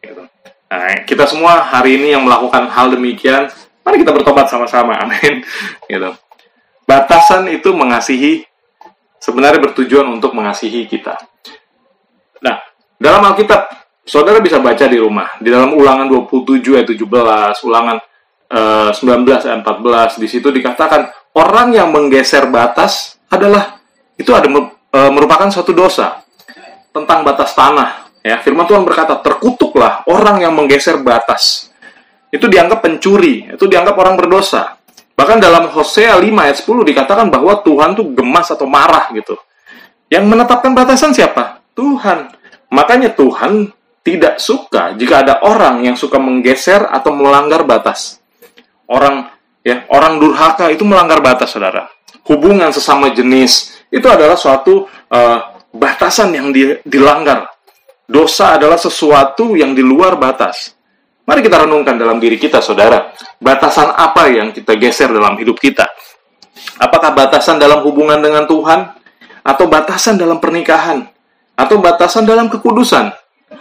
Gitu. 0.00 0.24
Nah, 0.72 1.04
kita 1.04 1.28
semua 1.28 1.60
hari 1.60 2.00
ini 2.00 2.16
yang 2.16 2.24
melakukan 2.24 2.72
hal 2.72 2.88
demikian, 2.88 3.52
mari 3.82 4.02
kita 4.02 4.14
bertobat 4.14 4.46
sama-sama. 4.48 4.98
Amin. 5.02 5.42
Gitu. 5.86 6.10
Batasan 6.88 7.46
itu 7.50 7.70
mengasihi, 7.74 8.42
sebenarnya 9.22 9.62
bertujuan 9.62 10.08
untuk 10.10 10.34
mengasihi 10.34 10.86
kita. 10.90 11.14
Nah, 12.42 12.58
dalam 12.98 13.22
Alkitab 13.22 13.82
saudara 14.02 14.42
bisa 14.42 14.58
baca 14.58 14.82
di 14.90 14.98
rumah 14.98 15.38
di 15.38 15.48
dalam 15.50 15.78
ulangan 15.78 16.10
27 16.10 16.58
ayat 16.74 16.88
17 16.90 17.66
ulangan 17.70 17.96
uh, 18.50 18.90
19 18.90 18.98
ayat 19.30 19.62
14 19.62 20.22
di 20.22 20.26
situ 20.26 20.50
dikatakan 20.50 21.06
orang 21.38 21.70
yang 21.70 21.88
menggeser 21.94 22.50
batas 22.50 23.22
adalah 23.30 23.78
itu 24.18 24.34
ada 24.34 24.50
uh, 24.50 25.10
merupakan 25.14 25.46
suatu 25.48 25.70
dosa 25.70 26.20
tentang 26.90 27.22
batas 27.22 27.54
tanah 27.54 28.10
ya 28.26 28.42
firman 28.42 28.66
Tuhan 28.66 28.82
berkata 28.82 29.22
terkutuklah 29.22 30.02
orang 30.10 30.42
yang 30.42 30.52
menggeser 30.52 30.98
batas 31.00 31.71
itu 32.32 32.48
dianggap 32.48 32.80
pencuri 32.80 33.52
itu 33.52 33.64
dianggap 33.68 33.94
orang 34.00 34.16
berdosa 34.16 34.80
bahkan 35.12 35.38
dalam 35.38 35.68
Hosea 35.68 36.16
5 36.16 36.24
ayat 36.24 36.56
10 36.58 36.90
dikatakan 36.90 37.28
bahwa 37.28 37.60
Tuhan 37.60 37.92
tuh 37.94 38.16
gemas 38.16 38.48
atau 38.48 38.64
marah 38.64 39.12
gitu 39.12 39.36
yang 40.08 40.24
menetapkan 40.26 40.72
batasan 40.72 41.12
siapa 41.12 41.60
Tuhan 41.76 42.32
makanya 42.72 43.12
Tuhan 43.12 43.70
tidak 44.02 44.42
suka 44.42 44.98
jika 44.98 45.22
ada 45.22 45.34
orang 45.46 45.86
yang 45.86 45.94
suka 45.94 46.18
menggeser 46.18 46.90
atau 46.90 47.14
melanggar 47.14 47.62
batas. 47.62 48.18
Orang 48.90 49.30
ya, 49.62 49.86
orang 49.94 50.18
durhaka 50.18 50.68
itu 50.74 50.82
melanggar 50.82 51.22
batas, 51.22 51.54
Saudara. 51.54 51.86
Hubungan 52.26 52.70
sesama 52.74 53.14
jenis 53.14 53.72
itu 53.88 54.04
adalah 54.10 54.34
suatu 54.34 54.86
uh, 54.90 55.38
batasan 55.70 56.34
yang 56.34 56.50
di, 56.50 56.82
dilanggar. 56.82 57.46
Dosa 58.10 58.58
adalah 58.58 58.76
sesuatu 58.76 59.54
yang 59.54 59.72
di 59.72 59.80
luar 59.80 60.18
batas. 60.18 60.74
Mari 61.22 61.40
kita 61.46 61.62
renungkan 61.62 61.94
dalam 61.94 62.18
diri 62.18 62.34
kita, 62.34 62.58
Saudara. 62.58 63.14
Batasan 63.38 63.94
apa 63.94 64.26
yang 64.26 64.50
kita 64.50 64.74
geser 64.74 65.06
dalam 65.06 65.38
hidup 65.38 65.54
kita? 65.62 65.86
Apakah 66.82 67.14
batasan 67.14 67.62
dalam 67.62 67.86
hubungan 67.86 68.18
dengan 68.18 68.42
Tuhan 68.50 68.90
atau 69.42 69.64
batasan 69.70 70.18
dalam 70.18 70.42
pernikahan 70.42 71.06
atau 71.54 71.78
batasan 71.78 72.26
dalam 72.26 72.50
kekudusan? 72.50 73.14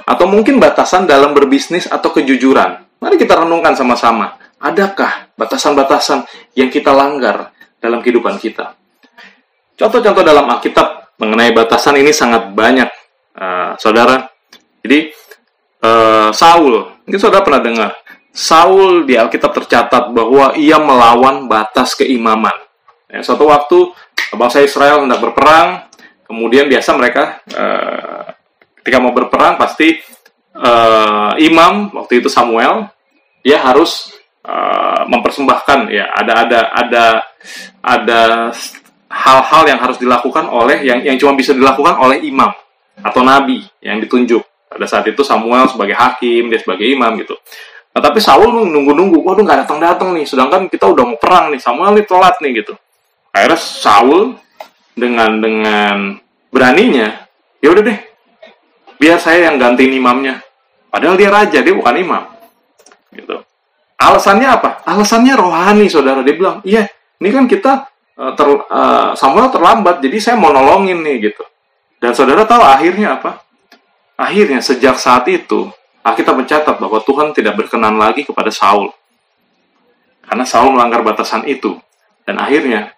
Atau 0.10 0.26
mungkin 0.26 0.58
batasan 0.58 1.06
dalam 1.06 1.38
berbisnis 1.38 1.86
atau 1.86 2.10
kejujuran. 2.10 2.82
Mari 2.98 3.16
kita 3.22 3.38
renungkan 3.38 3.78
sama-sama. 3.78 4.38
Adakah 4.62 5.34
batasan-batasan 5.38 6.26
yang 6.58 6.70
kita 6.74 6.94
langgar 6.94 7.54
dalam 7.78 8.02
kehidupan 8.02 8.42
kita? 8.42 8.74
Contoh-contoh 9.78 10.22
dalam 10.22 10.46
Alkitab 10.50 11.18
mengenai 11.18 11.54
batasan 11.54 11.98
ini 11.98 12.14
sangat 12.14 12.54
banyak, 12.54 12.90
uh, 13.38 13.74
saudara. 13.82 14.30
Jadi, 14.86 15.10
uh, 15.82 16.30
Saul, 16.30 16.91
mungkin 17.12 17.28
saudara 17.28 17.44
pernah 17.44 17.60
dengar, 17.60 17.92
Saul 18.32 19.04
di 19.04 19.20
Alkitab 19.20 19.52
tercatat 19.52 20.16
bahwa 20.16 20.56
ia 20.56 20.80
melawan 20.80 21.52
batas 21.52 21.92
keimaman. 22.00 22.56
Ya, 23.12 23.20
suatu 23.20 23.52
waktu 23.52 23.92
bangsa 24.32 24.64
Israel 24.64 25.04
hendak 25.04 25.20
berperang, 25.20 25.92
kemudian 26.24 26.72
biasa 26.72 26.96
mereka 26.96 27.44
uh, 27.52 28.32
ketika 28.80 29.04
mau 29.04 29.12
berperang 29.12 29.60
pasti 29.60 30.00
uh, 30.56 31.36
imam 31.36 31.92
waktu 31.92 32.24
itu 32.24 32.32
Samuel 32.32 32.88
dia 33.44 33.60
harus 33.60 34.16
uh, 34.48 35.04
mempersembahkan 35.12 35.92
ya 35.92 36.08
ada 36.16 36.48
ada 36.48 36.60
ada 36.72 37.06
ada 37.84 38.22
hal-hal 39.12 39.64
yang 39.68 39.80
harus 39.84 40.00
dilakukan 40.00 40.48
oleh 40.48 40.88
yang 40.88 41.04
yang 41.04 41.20
cuma 41.20 41.36
bisa 41.36 41.52
dilakukan 41.52 42.00
oleh 42.00 42.24
imam 42.24 42.56
atau 43.04 43.20
nabi 43.28 43.68
yang 43.84 44.00
ditunjuk. 44.00 44.48
Pada 44.72 44.88
saat 44.88 45.04
itu 45.12 45.20
Samuel 45.28 45.68
sebagai 45.68 46.00
hakim, 46.00 46.48
dia 46.48 46.64
sebagai 46.64 46.88
imam 46.88 47.20
gitu. 47.20 47.36
Nah, 47.92 48.00
tapi 48.00 48.24
Saul 48.24 48.56
nunggu-nunggu, 48.56 49.20
waduh 49.20 49.44
nggak 49.44 49.68
datang-datang 49.68 50.16
nih, 50.16 50.24
sedangkan 50.24 50.72
kita 50.72 50.88
udah 50.88 51.04
mau 51.04 51.20
perang 51.20 51.52
nih, 51.52 51.60
Samuel 51.60 52.00
nih 52.00 52.08
telat 52.08 52.40
nih 52.40 52.64
gitu. 52.64 52.74
Akhirnya 53.36 53.60
Saul 53.60 54.40
dengan 54.96 55.44
dengan 55.44 56.16
beraninya, 56.48 57.28
ya 57.60 57.68
udah 57.68 57.84
deh, 57.84 58.00
biar 58.96 59.20
saya 59.20 59.52
yang 59.52 59.60
gantiin 59.60 59.92
imamnya. 59.92 60.40
Padahal 60.88 61.20
dia 61.20 61.28
raja, 61.28 61.60
dia 61.60 61.76
bukan 61.76 61.96
imam. 62.00 62.24
Gitu. 63.12 63.44
Alasannya 64.00 64.48
apa? 64.48 64.88
Alasannya 64.88 65.36
rohani, 65.36 65.92
saudara. 65.92 66.24
Dia 66.24 66.36
bilang, 66.36 66.64
iya, 66.64 66.88
ini 67.20 67.30
kan 67.32 67.44
kita 67.44 67.92
uh, 68.16 68.32
ter, 68.40 68.48
uh, 68.48 69.12
Samuel 69.20 69.52
terlambat, 69.52 70.00
jadi 70.00 70.18
saya 70.20 70.36
mau 70.40 70.56
nolongin 70.56 71.04
nih 71.04 71.32
gitu. 71.32 71.44
Dan 72.00 72.16
saudara 72.16 72.48
tahu 72.48 72.64
akhirnya 72.64 73.20
apa? 73.20 73.44
Akhirnya 74.22 74.62
sejak 74.62 75.02
saat 75.02 75.26
itu 75.34 75.74
Alkitab 76.02 76.34
mencatat 76.34 76.76
bahwa 76.82 76.98
Tuhan 77.02 77.34
tidak 77.34 77.58
berkenan 77.58 77.98
lagi 77.98 78.26
kepada 78.26 78.50
Saul. 78.50 78.90
Karena 80.26 80.46
Saul 80.46 80.74
melanggar 80.74 81.06
batasan 81.06 81.46
itu. 81.46 81.78
Dan 82.26 82.42
akhirnya 82.42 82.94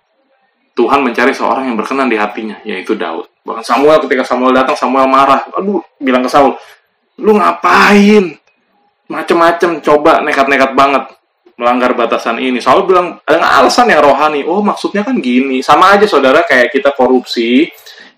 Tuhan 0.75 1.03
mencari 1.03 1.35
seorang 1.35 1.67
yang 1.67 1.75
berkenan 1.75 2.07
di 2.07 2.15
hatinya, 2.15 2.59
yaitu 2.63 2.95
Daud. 2.95 3.27
Bahkan 3.43 3.63
Samuel 3.63 3.99
ketika 4.07 4.23
Samuel 4.23 4.55
datang, 4.55 4.79
Samuel 4.79 5.07
marah. 5.11 5.43
Aduh, 5.59 5.83
bilang 5.99 6.23
ke 6.23 6.31
Saul, 6.31 6.55
lu 7.19 7.35
ngapain? 7.35 8.39
Macem-macem, 9.11 9.83
coba 9.83 10.23
nekat-nekat 10.23 10.71
banget 10.73 11.03
melanggar 11.59 11.93
batasan 11.93 12.39
ini. 12.39 12.63
Saul 12.63 12.87
bilang, 12.87 13.19
dengan 13.27 13.51
alasan 13.61 13.91
yang 13.91 14.01
rohani. 14.01 14.47
Oh, 14.47 14.63
maksudnya 14.63 15.03
kan 15.03 15.19
gini. 15.19 15.59
Sama 15.59 15.93
aja 15.93 16.07
saudara 16.07 16.41
kayak 16.47 16.71
kita 16.71 16.95
korupsi, 16.95 17.67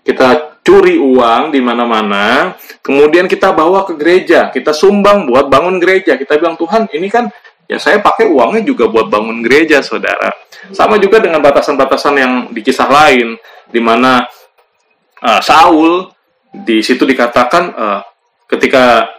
kita 0.06 0.62
curi 0.62 0.98
uang 0.98 1.50
di 1.50 1.58
mana-mana, 1.58 2.54
kemudian 2.78 3.26
kita 3.26 3.50
bawa 3.50 3.82
ke 3.82 3.98
gereja, 3.98 4.54
kita 4.54 4.70
sumbang 4.70 5.26
buat 5.26 5.50
bangun 5.50 5.82
gereja. 5.82 6.14
Kita 6.14 6.38
bilang, 6.38 6.54
Tuhan, 6.54 6.86
ini 6.94 7.10
kan 7.10 7.26
ya 7.66 7.82
saya 7.82 7.98
pakai 7.98 8.30
uangnya 8.30 8.62
juga 8.62 8.86
buat 8.86 9.10
bangun 9.10 9.42
gereja, 9.42 9.82
saudara. 9.82 10.30
Sama 10.70 10.98
juga 11.02 11.18
dengan 11.18 11.42
batasan-batasan 11.42 12.14
yang 12.18 12.32
di 12.54 12.62
kisah 12.62 12.86
lain, 12.86 13.38
di 13.70 13.78
mana 13.82 14.26
uh, 15.22 15.42
Saul 15.42 16.06
di 16.50 16.82
situ 16.82 17.02
dikatakan 17.02 17.64
uh, 17.74 18.00
ketika 18.46 19.10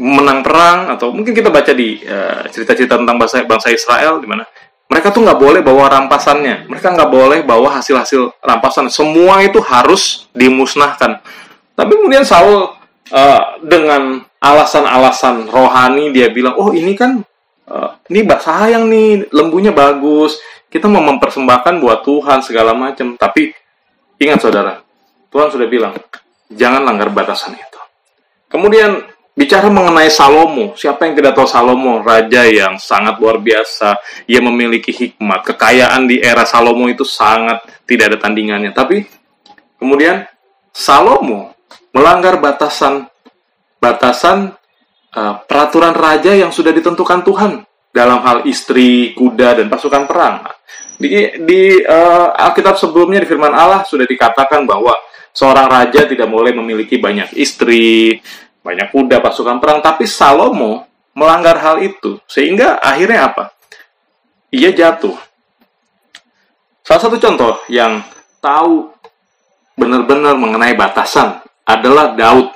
menang 0.00 0.40
perang 0.40 0.96
atau 0.96 1.12
mungkin 1.12 1.36
kita 1.36 1.52
baca 1.52 1.72
di 1.76 2.00
uh, 2.04 2.48
cerita-cerita 2.48 2.96
uh, 2.96 3.00
tentang 3.04 3.16
bangsa 3.20 3.44
bangsa 3.44 3.68
Israel 3.68 4.16
di 4.16 4.28
mana 4.28 4.48
mereka 4.90 5.14
tuh 5.14 5.22
nggak 5.22 5.38
boleh 5.38 5.60
bawa 5.62 5.86
rampasannya. 5.86 6.66
Mereka 6.66 6.98
nggak 6.98 7.10
boleh 7.14 7.38
bawa 7.46 7.78
hasil-hasil 7.78 8.42
rampasan. 8.42 8.90
Semua 8.90 9.38
itu 9.46 9.62
harus 9.62 10.26
dimusnahkan. 10.34 11.22
Tapi 11.78 11.92
kemudian 11.94 12.26
Saul 12.26 12.74
uh, 13.14 13.42
dengan 13.62 14.26
alasan-alasan 14.42 15.46
rohani 15.46 16.10
dia 16.10 16.34
bilang 16.34 16.58
oh 16.58 16.74
ini 16.74 16.98
kan 16.98 17.22
uh, 17.70 17.90
ini 18.10 18.26
sayang 18.26 18.90
nih 18.90 19.30
lembunya 19.30 19.70
bagus. 19.70 20.42
Kita 20.66 20.90
mau 20.90 21.02
mempersembahkan 21.06 21.78
buat 21.78 22.02
Tuhan 22.02 22.42
segala 22.42 22.74
macam. 22.74 23.14
Tapi 23.14 23.54
ingat 24.18 24.42
saudara 24.42 24.82
Tuhan 25.30 25.48
sudah 25.54 25.70
bilang 25.70 25.94
jangan 26.50 26.82
langgar 26.82 27.14
batasan 27.14 27.54
itu. 27.54 27.80
Kemudian 28.50 29.06
Bicara 29.30 29.70
mengenai 29.70 30.10
Salomo, 30.10 30.74
siapa 30.74 31.06
yang 31.06 31.14
tidak 31.14 31.38
tahu 31.38 31.46
Salomo, 31.46 32.02
raja 32.02 32.44
yang 32.44 32.76
sangat 32.82 33.16
luar 33.22 33.38
biasa, 33.38 33.96
ia 34.26 34.42
memiliki 34.42 34.90
hikmat, 34.90 35.46
kekayaan 35.46 36.10
di 36.10 36.18
era 36.18 36.42
Salomo 36.42 36.90
itu 36.90 37.06
sangat 37.06 37.62
tidak 37.86 38.14
ada 38.14 38.18
tandingannya. 38.26 38.74
Tapi 38.74 39.06
kemudian 39.78 40.26
Salomo 40.74 41.54
melanggar 41.94 42.42
batasan 42.42 43.06
batasan 43.80 44.52
uh, 45.14 45.34
peraturan 45.46 45.96
raja 45.96 46.36
yang 46.36 46.52
sudah 46.52 46.74
ditentukan 46.74 47.24
Tuhan 47.24 47.64
dalam 47.90 48.22
hal 48.22 48.46
istri, 48.46 49.14
kuda 49.14 49.62
dan 49.62 49.66
pasukan 49.66 50.06
perang. 50.06 50.46
Di, 51.00 51.40
di 51.42 51.80
uh, 51.80 52.34
Alkitab 52.34 52.76
sebelumnya 52.76 53.24
di 53.24 53.28
Firman 53.30 53.56
Allah 53.56 53.82
sudah 53.88 54.04
dikatakan 54.04 54.68
bahwa 54.68 54.92
seorang 55.32 55.66
raja 55.66 56.04
tidak 56.04 56.28
boleh 56.28 56.52
memiliki 56.52 57.00
banyak 57.00 57.34
istri, 57.40 58.20
banyak 58.60 58.92
kuda, 58.92 59.24
pasukan 59.24 59.58
perang, 59.58 59.80
tapi 59.80 60.04
Salomo 60.04 60.84
melanggar 61.16 61.58
hal 61.58 61.80
itu, 61.82 62.20
sehingga 62.28 62.78
akhirnya 62.78 63.32
apa? 63.32 63.52
Ia 64.52 64.70
jatuh. 64.70 65.16
Salah 66.84 67.02
satu 67.02 67.16
contoh 67.18 67.54
yang 67.70 68.02
tahu 68.42 68.90
benar-benar 69.78 70.36
mengenai 70.36 70.74
batasan 70.74 71.40
adalah 71.64 72.12
Daud. 72.14 72.50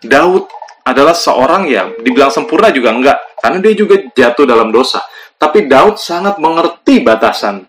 Daud 0.00 0.44
adalah 0.84 1.12
seorang 1.12 1.68
yang 1.68 1.88
dibilang 2.00 2.32
sempurna 2.32 2.72
juga 2.72 2.94
enggak, 2.94 3.18
karena 3.40 3.58
dia 3.60 3.74
juga 3.76 3.96
jatuh 4.12 4.44
dalam 4.48 4.72
dosa. 4.72 5.00
Tapi 5.40 5.64
Daud 5.64 5.96
sangat 5.96 6.36
mengerti 6.36 7.00
batasan. 7.00 7.64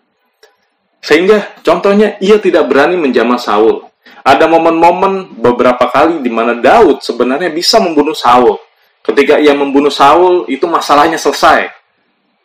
Sehingga 1.02 1.58
contohnya 1.66 2.20
ia 2.22 2.38
tidak 2.38 2.70
berani 2.70 3.00
menjamah 3.00 3.40
Saul 3.42 3.91
ada 4.22 4.46
momen-momen 4.46 5.34
beberapa 5.40 5.88
kali 5.90 6.22
di 6.22 6.30
mana 6.30 6.54
Daud 6.54 7.02
sebenarnya 7.02 7.50
bisa 7.50 7.82
membunuh 7.82 8.14
Saul. 8.14 8.60
Ketika 9.02 9.42
ia 9.42 9.58
membunuh 9.58 9.90
Saul, 9.90 10.46
itu 10.46 10.70
masalahnya 10.70 11.18
selesai. 11.18 11.74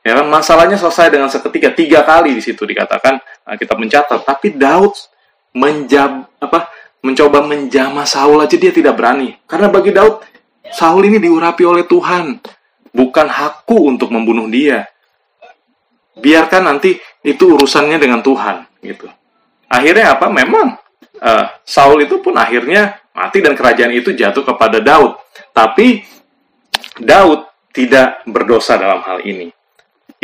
Ya 0.01 0.13
kan, 0.17 0.31
masalahnya 0.31 0.79
selesai 0.79 1.13
dengan 1.13 1.29
seketika. 1.29 1.75
Tiga 1.75 2.01
kali 2.07 2.33
di 2.33 2.41
situ 2.41 2.65
dikatakan 2.65 3.21
kita 3.61 3.77
mencatat. 3.77 4.25
Tapi 4.25 4.57
Daud 4.57 4.95
menjab 5.53 6.31
apa 6.41 6.73
mencoba 7.05 7.45
menjamah 7.45 8.09
Saul 8.09 8.41
aja 8.41 8.57
dia 8.57 8.73
tidak 8.73 8.97
berani. 8.97 9.37
Karena 9.45 9.69
bagi 9.69 9.93
Daud, 9.93 10.25
Saul 10.73 11.07
ini 11.07 11.21
diurapi 11.21 11.63
oleh 11.63 11.85
Tuhan, 11.85 12.41
bukan 12.91 13.27
hakku 13.29 13.87
untuk 13.87 14.09
membunuh 14.15 14.49
dia. 14.49 14.89
Biarkan 16.17 16.73
nanti 16.73 16.97
itu 17.21 17.53
urusannya 17.53 18.01
dengan 18.01 18.25
Tuhan, 18.25 18.65
gitu. 18.81 19.13
Akhirnya 19.69 20.17
apa? 20.17 20.33
Memang 20.33 20.81
uh, 21.21 21.47
Saul 21.63 22.05
itu 22.05 22.21
pun 22.21 22.37
akhirnya 22.37 23.01
mati 23.17 23.41
dan 23.41 23.57
kerajaan 23.57 23.93
itu 23.93 24.13
jatuh 24.13 24.45
kepada 24.45 24.81
Daud. 24.81 25.17
Tapi 25.53 26.05
Daud 27.01 27.49
tidak 27.73 28.25
berdosa 28.25 28.81
dalam 28.81 29.05
hal 29.05 29.25
ini. 29.25 29.53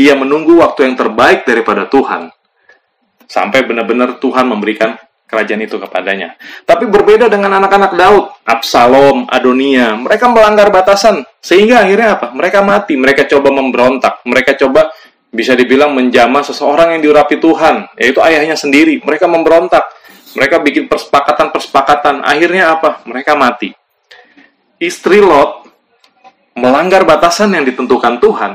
Ia 0.01 0.17
menunggu 0.17 0.61
waktu 0.61 0.89
yang 0.89 0.97
terbaik 0.97 1.45
daripada 1.45 1.85
Tuhan. 1.89 2.33
Sampai 3.29 3.65
benar-benar 3.65 4.21
Tuhan 4.21 4.49
memberikan 4.49 4.97
kerajaan 5.33 5.65
itu 5.65 5.81
kepadanya. 5.81 6.37
Tapi 6.69 6.85
berbeda 6.85 7.33
dengan 7.33 7.57
anak-anak 7.57 7.97
Daud, 7.97 8.25
Absalom, 8.45 9.25
Adonia, 9.33 9.97
mereka 9.97 10.29
melanggar 10.29 10.69
batasan. 10.69 11.25
Sehingga 11.41 11.81
akhirnya 11.81 12.21
apa? 12.21 12.37
Mereka 12.37 12.61
mati, 12.61 13.01
mereka 13.01 13.25
coba 13.25 13.49
memberontak, 13.49 14.21
mereka 14.29 14.53
coba 14.61 14.93
bisa 15.33 15.57
dibilang 15.57 15.97
menjamah 15.97 16.45
seseorang 16.45 16.93
yang 16.93 17.01
diurapi 17.01 17.41
Tuhan, 17.41 17.89
yaitu 17.97 18.21
ayahnya 18.21 18.53
sendiri. 18.53 19.01
Mereka 19.01 19.25
memberontak. 19.25 19.81
Mereka 20.33 20.65
bikin 20.65 20.89
persepakatan-persepakatan. 20.89 22.25
Akhirnya 22.25 22.77
apa? 22.77 23.05
Mereka 23.05 23.37
mati. 23.37 23.73
Istri 24.83 25.23
Lot 25.23 25.69
melanggar 26.57 27.05
batasan 27.05 27.55
yang 27.57 27.65
ditentukan 27.65 28.21
Tuhan. 28.21 28.53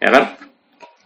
Ya 0.00 0.08
kan? 0.12 0.24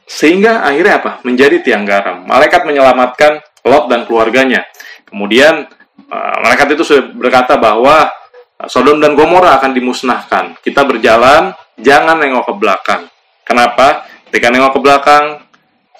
Sehingga 0.04 0.62
akhirnya 0.62 1.00
apa? 1.00 1.10
Menjadi 1.24 1.64
tiang 1.64 1.88
garam. 1.88 2.28
Malaikat 2.28 2.68
menyelamatkan 2.68 3.40
Lot 3.64 3.88
dan 3.88 4.04
keluarganya. 4.04 4.68
Kemudian 5.08 5.64
uh, 6.10 6.36
malaikat 6.44 6.76
itu 6.76 6.84
sudah 6.84 7.04
berkata 7.16 7.56
bahwa 7.56 8.12
uh, 8.60 8.68
Sodom 8.68 9.00
dan 9.00 9.16
Gomora 9.16 9.56
akan 9.56 9.72
dimusnahkan. 9.72 10.60
Kita 10.60 10.84
berjalan, 10.84 11.56
jangan 11.80 12.20
nengok 12.20 12.52
ke 12.52 12.54
belakang. 12.60 13.02
Kenapa? 13.48 14.04
Ketika 14.28 14.52
nengok 14.52 14.76
ke 14.76 14.80
belakang, 14.84 15.24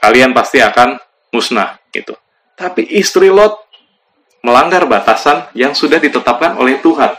kalian 0.05 0.37
pasti 0.37 0.61
akan 0.61 1.01
musnah 1.33 1.81
gitu. 1.89 2.13
Tapi 2.55 2.85
istri 2.93 3.33
Lot 3.33 3.64
melanggar 4.45 4.85
batasan 4.85 5.49
yang 5.57 5.73
sudah 5.73 5.97
ditetapkan 5.97 6.61
oleh 6.61 6.77
Tuhan. 6.85 7.17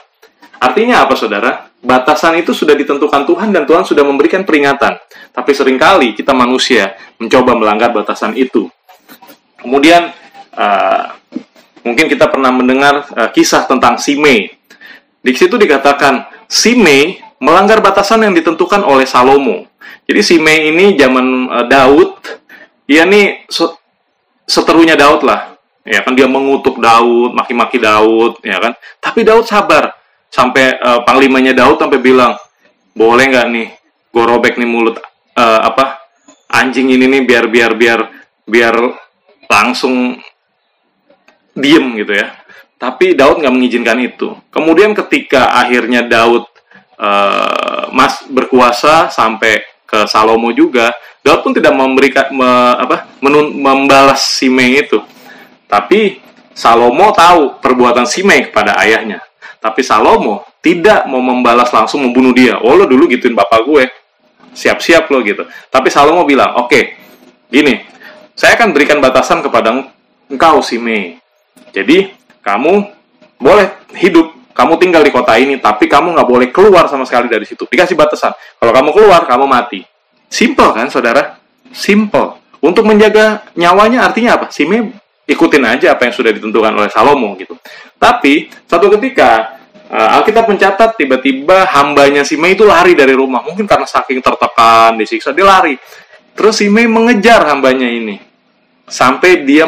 Artinya 0.62 1.02
apa 1.02 1.18
saudara? 1.18 1.74
Batasan 1.82 2.38
itu 2.38 2.54
sudah 2.54 2.78
ditentukan 2.78 3.26
Tuhan 3.26 3.50
dan 3.50 3.66
Tuhan 3.66 3.82
sudah 3.82 4.06
memberikan 4.06 4.46
peringatan. 4.46 5.02
Tapi 5.34 5.52
sering 5.52 5.82
kali 5.82 6.14
kita 6.14 6.38
manusia 6.38 6.94
mencoba 7.18 7.58
melanggar 7.58 7.90
batasan 7.90 8.38
itu. 8.38 8.70
Kemudian 9.58 10.14
uh, 10.54 11.04
mungkin 11.82 12.06
kita 12.06 12.30
pernah 12.30 12.54
mendengar 12.54 13.10
uh, 13.10 13.30
kisah 13.34 13.66
tentang 13.66 13.98
Simei. 13.98 14.54
Di 15.26 15.34
situ 15.34 15.58
dikatakan 15.58 16.30
Simei 16.46 17.18
melanggar 17.42 17.82
batasan 17.82 18.22
yang 18.22 18.34
ditentukan 18.38 18.86
oleh 18.86 19.10
Salomo. 19.10 19.66
Jadi 20.06 20.22
Simei 20.22 20.70
ini 20.70 20.94
zaman 20.94 21.26
uh, 21.50 21.66
Daud, 21.66 22.22
ia 22.86 23.06
nih 23.06 23.50
seterunya 24.46 24.94
Daud 24.94 25.26
lah 25.26 25.55
ya 25.86 26.02
kan 26.02 26.18
dia 26.18 26.26
mengutuk 26.26 26.82
Daud, 26.82 27.38
maki-maki 27.38 27.78
Daud, 27.78 28.42
ya 28.42 28.58
kan. 28.58 28.74
Tapi 29.00 29.22
Daud 29.22 29.46
sabar 29.46 29.94
sampai 30.28 30.82
uh, 30.82 31.02
panglimanya 31.06 31.54
Daud 31.54 31.78
sampai 31.78 32.02
bilang, 32.02 32.34
boleh 32.98 33.26
nggak 33.30 33.48
nih, 33.54 33.68
gue 34.10 34.24
robek 34.26 34.58
nih 34.58 34.68
mulut 34.68 34.98
uh, 35.36 35.60
apa 35.62 36.02
anjing 36.50 36.90
ini 36.90 37.06
nih 37.12 37.22
biar 37.28 37.46
biar 37.52 37.72
biar 37.76 38.00
biar 38.48 38.76
langsung 39.52 40.18
diem 41.56 41.86
gitu 42.02 42.14
ya. 42.16 42.34
Tapi 42.76 43.16
Daud 43.16 43.40
nggak 43.40 43.56
mengizinkan 43.56 44.00
itu. 44.04 44.36
Kemudian 44.52 44.92
ketika 44.92 45.56
akhirnya 45.56 46.04
Daud 46.04 46.44
uh, 47.00 47.88
mas 47.96 48.24
berkuasa 48.28 49.08
sampai 49.08 49.64
ke 49.88 50.04
Salomo 50.12 50.52
juga, 50.52 50.92
Daud 51.24 51.46
pun 51.46 51.54
tidak 51.56 51.72
memberikan 51.72 52.28
me, 52.36 52.50
apa, 52.76 53.08
menun, 53.24 53.56
membalas 53.56 54.22
Simei 54.22 54.84
itu. 54.84 55.00
Tapi 55.76 56.24
Salomo 56.56 57.12
tahu 57.12 57.60
perbuatan 57.60 58.08
Simei 58.08 58.48
kepada 58.48 58.80
ayahnya. 58.80 59.20
Tapi 59.60 59.84
Salomo 59.84 60.48
tidak 60.64 61.04
mau 61.12 61.20
membalas 61.20 61.68
langsung 61.76 62.08
membunuh 62.08 62.32
dia. 62.32 62.56
Oh 62.64 62.80
lo 62.80 62.88
dulu 62.88 63.12
gituin 63.12 63.36
bapak 63.36 63.68
gue. 63.68 63.84
Siap-siap 64.56 65.12
lo 65.12 65.20
gitu. 65.20 65.44
Tapi 65.68 65.92
Salomo 65.92 66.24
bilang, 66.24 66.56
oke, 66.56 66.72
okay, 66.72 66.96
gini, 67.52 67.84
saya 68.32 68.56
akan 68.56 68.72
berikan 68.72 69.04
batasan 69.04 69.44
kepada 69.44 69.76
engkau 70.32 70.64
Simei. 70.64 71.20
Jadi 71.76 72.08
kamu 72.40 72.88
boleh 73.36 73.68
hidup, 74.00 74.32
kamu 74.56 74.80
tinggal 74.80 75.04
di 75.04 75.12
kota 75.12 75.36
ini, 75.36 75.60
tapi 75.60 75.92
kamu 75.92 76.16
nggak 76.16 76.30
boleh 76.32 76.48
keluar 76.56 76.88
sama 76.88 77.04
sekali 77.04 77.28
dari 77.28 77.44
situ. 77.44 77.68
Dikasih 77.68 78.00
batasan. 78.00 78.32
Kalau 78.32 78.72
kamu 78.72 78.96
keluar, 78.96 79.28
kamu 79.28 79.44
mati. 79.44 79.84
Simple 80.32 80.72
kan, 80.72 80.88
saudara? 80.88 81.36
Simple. 81.76 82.40
Untuk 82.64 82.88
menjaga 82.88 83.44
nyawanya 83.60 84.08
artinya 84.08 84.40
apa? 84.40 84.48
Sime 84.56 85.04
ikutin 85.26 85.64
aja 85.66 85.98
apa 85.98 86.06
yang 86.08 86.14
sudah 86.14 86.32
ditentukan 86.32 86.72
oleh 86.72 86.90
Salomo 86.94 87.34
gitu. 87.36 87.58
Tapi 87.98 88.50
satu 88.70 88.88
ketika 88.98 89.58
uh, 89.90 90.16
Alkitab 90.22 90.46
mencatat 90.46 90.98
tiba-tiba 90.98 91.66
hambanya 91.74 92.22
Sime 92.22 92.54
itu 92.54 92.64
lari 92.64 92.94
dari 92.94 93.18
rumah. 93.18 93.42
Mungkin 93.42 93.66
karena 93.66 93.90
saking 93.90 94.22
tertekan, 94.22 94.96
disiksa, 94.96 95.34
dia 95.34 95.46
lari. 95.46 95.76
Terus 96.38 96.62
Sime 96.62 96.86
mengejar 96.86 97.46
hambanya 97.50 97.90
ini. 97.90 98.22
Sampai 98.86 99.42
dia 99.42 99.66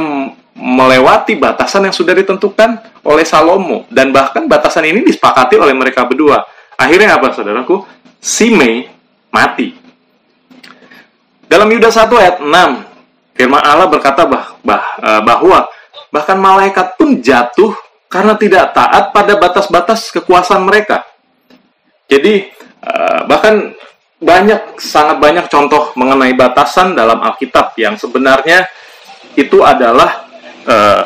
melewati 0.57 1.37
batasan 1.37 1.89
yang 1.89 1.95
sudah 1.95 2.17
ditentukan 2.17 3.01
oleh 3.05 3.25
Salomo 3.25 3.85
dan 3.93 4.09
bahkan 4.09 4.49
batasan 4.49 4.89
ini 4.89 5.05
disepakati 5.05 5.57
oleh 5.57 5.73
mereka 5.73 6.05
berdua. 6.05 6.41
Akhirnya 6.77 7.17
apa 7.17 7.33
saudaraku? 7.33 7.85
Simei 8.17 8.89
mati. 9.29 9.73
Dalam 11.47 11.69
Yudas 11.71 11.95
1 11.95 12.11
ayat 12.19 12.37
6, 12.43 12.86
firman 13.37 13.61
Allah 13.61 13.85
berkata 13.87 14.25
bah, 14.25 14.57
bah, 14.65 14.83
eh, 14.99 15.21
bahwa 15.21 15.69
bahkan 16.09 16.35
malaikat 16.41 16.97
pun 16.97 17.21
jatuh 17.21 17.77
karena 18.09 18.33
tidak 18.33 18.73
taat 18.73 19.13
pada 19.13 19.37
batas-batas 19.37 20.09
kekuasaan 20.09 20.65
mereka. 20.65 21.05
Jadi 22.09 22.49
eh, 22.81 23.19
bahkan 23.29 23.77
banyak 24.17 24.81
sangat 24.81 25.21
banyak 25.21 25.45
contoh 25.45 25.93
mengenai 25.93 26.33
batasan 26.33 26.97
dalam 26.97 27.21
Alkitab 27.21 27.77
yang 27.77 28.01
sebenarnya 28.01 28.65
itu 29.37 29.61
adalah 29.61 30.25
uh, 30.65 31.05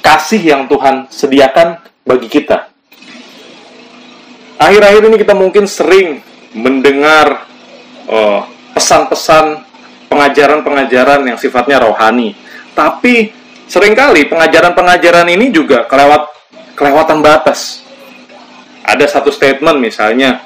kasih 0.00 0.40
yang 0.40 0.64
Tuhan 0.64 1.12
sediakan 1.12 1.84
bagi 2.04 2.32
kita. 2.32 2.72
Akhir-akhir 4.56 5.02
ini 5.12 5.16
kita 5.20 5.36
mungkin 5.36 5.68
sering 5.68 6.24
mendengar 6.54 7.44
eh, 8.06 8.40
pesan-pesan 8.72 9.66
pengajaran-pengajaran 10.14 11.26
yang 11.26 11.34
sifatnya 11.34 11.82
rohani. 11.82 12.38
Tapi 12.70 13.34
sering 13.66 13.98
kali 13.98 14.30
pengajaran-pengajaran 14.30 15.26
ini 15.34 15.50
juga 15.50 15.90
kelewat 15.90 16.30
kelewatan 16.78 17.18
batas. 17.18 17.82
Ada 18.86 19.18
satu 19.18 19.34
statement 19.34 19.82
misalnya, 19.82 20.38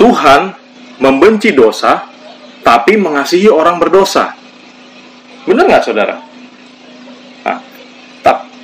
Tuhan 0.00 0.56
membenci 0.96 1.52
dosa, 1.52 2.08
tapi 2.64 2.96
mengasihi 2.96 3.52
orang 3.52 3.76
berdosa. 3.76 4.32
Benar 5.44 5.68
nggak 5.68 5.84
saudara? 5.84 6.16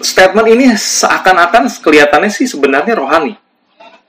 statement 0.02 0.50
ini 0.50 0.74
seakan-akan 0.74 1.70
kelihatannya 1.78 2.28
sih 2.28 2.50
sebenarnya 2.50 2.98
rohani, 2.98 3.38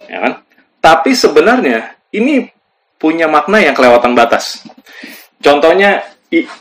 ya 0.10 0.20
kan? 0.20 0.34
Tapi 0.82 1.14
sebenarnya 1.14 1.96
ini 2.12 2.50
punya 2.98 3.30
makna 3.30 3.62
yang 3.62 3.78
kelewatan 3.78 4.18
batas. 4.18 4.66
Contohnya 5.44 6.08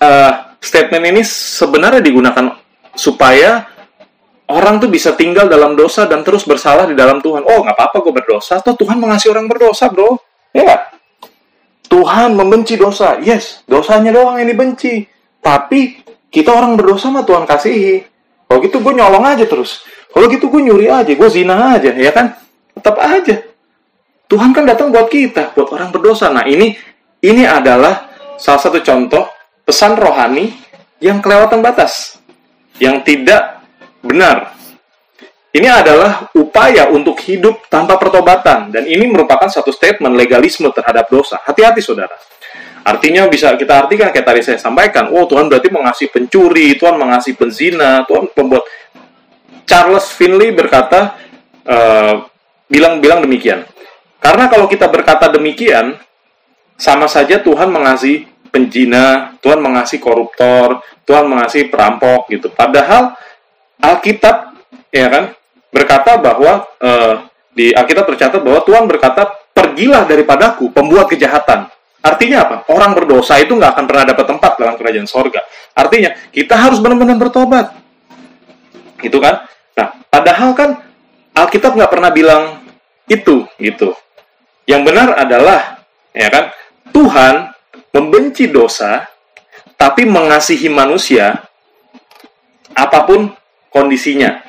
uh, 0.02 0.32
statement 0.58 1.04
ini 1.14 1.22
sebenarnya 1.22 2.02
digunakan 2.02 2.58
supaya 2.92 3.62
orang 4.50 4.82
tuh 4.82 4.90
bisa 4.90 5.14
tinggal 5.14 5.46
dalam 5.46 5.78
dosa 5.78 6.04
dan 6.10 6.26
terus 6.26 6.42
bersalah 6.42 6.90
di 6.90 6.98
dalam 6.98 7.22
Tuhan. 7.22 7.46
Oh, 7.46 7.62
nggak 7.62 7.78
apa-apa 7.78 8.02
gue 8.02 8.12
berdosa. 8.12 8.58
Atau 8.58 8.74
Tuhan 8.74 8.98
mengasihi 8.98 9.30
orang 9.30 9.46
berdosa, 9.46 9.86
bro. 9.88 10.18
Ya 10.52 10.92
Tuhan 11.92 12.32
membenci 12.32 12.80
dosa. 12.80 13.20
Yes, 13.20 13.60
dosanya 13.68 14.16
doang 14.16 14.40
yang 14.40 14.48
dibenci. 14.48 15.04
Tapi 15.44 16.00
kita 16.32 16.48
orang 16.48 16.80
berdosa 16.80 17.12
mah 17.12 17.28
Tuhan 17.28 17.44
kasihi. 17.44 18.00
Kalau 18.48 18.58
gitu 18.64 18.80
gue 18.80 18.96
nyolong 18.96 19.28
aja 19.28 19.44
terus. 19.44 19.84
Kalau 20.08 20.24
gitu 20.32 20.48
gue 20.48 20.60
nyuri 20.64 20.88
aja, 20.88 21.12
gue 21.12 21.28
zina 21.28 21.76
aja, 21.76 21.92
ya 21.92 22.12
kan? 22.12 22.36
Tetap 22.72 22.96
aja. 22.96 23.44
Tuhan 24.24 24.56
kan 24.56 24.64
datang 24.64 24.88
buat 24.88 25.12
kita, 25.12 25.52
buat 25.52 25.68
orang 25.76 25.92
berdosa. 25.92 26.32
Nah 26.32 26.48
ini 26.48 26.72
ini 27.20 27.44
adalah 27.44 28.11
salah 28.42 28.58
satu 28.58 28.82
contoh 28.82 29.30
pesan 29.62 29.94
rohani 29.94 30.50
yang 30.98 31.22
kelewatan 31.22 31.62
batas, 31.62 32.18
yang 32.82 32.98
tidak 33.06 33.62
benar. 34.02 34.50
Ini 35.52 35.68
adalah 35.68 36.32
upaya 36.34 36.90
untuk 36.90 37.20
hidup 37.22 37.70
tanpa 37.70 38.00
pertobatan, 38.00 38.72
dan 38.74 38.82
ini 38.88 39.06
merupakan 39.06 39.46
satu 39.46 39.70
statement 39.70 40.16
legalisme 40.16 40.66
terhadap 40.74 41.06
dosa. 41.12 41.38
Hati-hati, 41.44 41.78
saudara. 41.84 42.16
Artinya 42.82 43.30
bisa 43.30 43.54
kita 43.54 43.86
artikan 43.86 44.10
kayak 44.10 44.26
tadi 44.26 44.40
saya 44.42 44.58
sampaikan, 44.58 45.12
oh 45.12 45.28
Tuhan 45.28 45.46
berarti 45.46 45.70
mengasihi 45.70 46.10
pencuri, 46.10 46.74
Tuhan 46.74 46.98
mengasihi 46.98 47.36
penzina, 47.38 48.02
Tuhan 48.08 48.32
pembuat. 48.32 48.64
Charles 49.68 50.08
Finley 50.10 50.50
berkata, 50.56 51.14
bilang-bilang 52.66 53.20
uh, 53.20 53.24
demikian. 53.28 53.62
Karena 54.18 54.48
kalau 54.48 54.66
kita 54.66 54.88
berkata 54.88 55.30
demikian, 55.30 56.00
sama 56.80 57.06
saja 57.06 57.38
Tuhan 57.38 57.68
mengasihi 57.68 58.31
penjina, 58.52 59.34
Tuhan 59.40 59.58
mengasihi 59.64 59.98
koruptor, 59.98 60.84
Tuhan 61.08 61.26
mengasihi 61.26 61.72
perampok 61.72 62.28
gitu. 62.28 62.52
Padahal 62.52 63.16
Alkitab 63.80 64.54
ya 64.92 65.08
kan 65.08 65.24
berkata 65.72 66.20
bahwa 66.20 66.68
uh, 66.78 67.26
di 67.56 67.72
Alkitab 67.72 68.12
tercatat 68.12 68.40
bahwa 68.44 68.60
Tuhan 68.62 68.84
berkata, 68.84 69.26
"Pergilah 69.56 70.04
daripadaku 70.04 70.68
pembuat 70.70 71.08
kejahatan." 71.08 71.72
Artinya 72.02 72.42
apa? 72.42 72.56
Orang 72.68 72.98
berdosa 72.98 73.38
itu 73.38 73.54
nggak 73.54 73.78
akan 73.78 73.84
pernah 73.86 74.04
dapat 74.04 74.26
tempat 74.26 74.52
dalam 74.58 74.74
kerajaan 74.74 75.06
sorga. 75.06 75.38
Artinya, 75.72 76.10
kita 76.34 76.58
harus 76.58 76.82
benar-benar 76.82 77.14
bertobat. 77.14 77.78
Gitu 78.98 79.22
kan? 79.22 79.46
Nah, 79.78 80.02
padahal 80.10 80.50
kan 80.58 80.70
Alkitab 81.30 81.78
nggak 81.78 81.92
pernah 81.94 82.10
bilang 82.10 82.42
itu, 83.06 83.46
gitu. 83.54 83.94
Yang 84.66 84.82
benar 84.82 85.08
adalah, 85.14 85.86
ya 86.10 86.26
kan, 86.26 86.50
Tuhan 86.90 87.51
membenci 87.92 88.48
dosa, 88.48 89.06
tapi 89.76 90.08
mengasihi 90.08 90.72
manusia 90.72 91.44
apa 92.72 93.04
pun 93.04 93.30
kondisinya. 93.68 94.40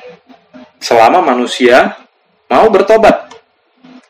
Selama 0.80 1.20
manusia 1.24 1.96
mau 2.48 2.68
bertobat. 2.68 3.32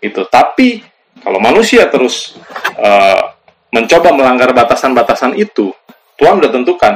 Itu. 0.02 0.26
Tapi 0.26 0.82
kalau 1.22 1.38
manusia 1.38 1.86
terus 1.90 2.34
uh, 2.78 3.34
mencoba 3.74 4.14
melanggar 4.14 4.50
batasan-batasan 4.54 5.38
itu, 5.38 5.74
Tuhan 6.18 6.38
sudah 6.38 6.52
tentukan 6.52 6.94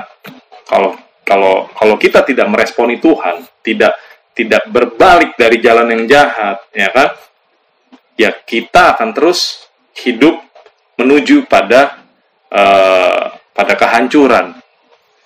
kalau 0.68 0.94
kalau 1.24 1.66
kalau 1.72 1.96
kita 1.96 2.22
tidak 2.22 2.46
meresponi 2.48 3.00
Tuhan, 3.00 3.42
tidak 3.64 3.96
tidak 4.36 4.62
berbalik 4.70 5.34
dari 5.34 5.58
jalan 5.58 5.90
yang 5.90 6.04
jahat, 6.06 6.62
ya 6.70 6.88
kan? 6.94 7.08
Ya 8.14 8.30
kita 8.30 8.94
akan 8.94 9.10
terus 9.16 9.66
hidup 9.98 10.38
menuju 10.98 11.46
pada 11.50 11.97
uh, 12.52 13.36
pada 13.52 13.74
kehancuran, 13.74 14.54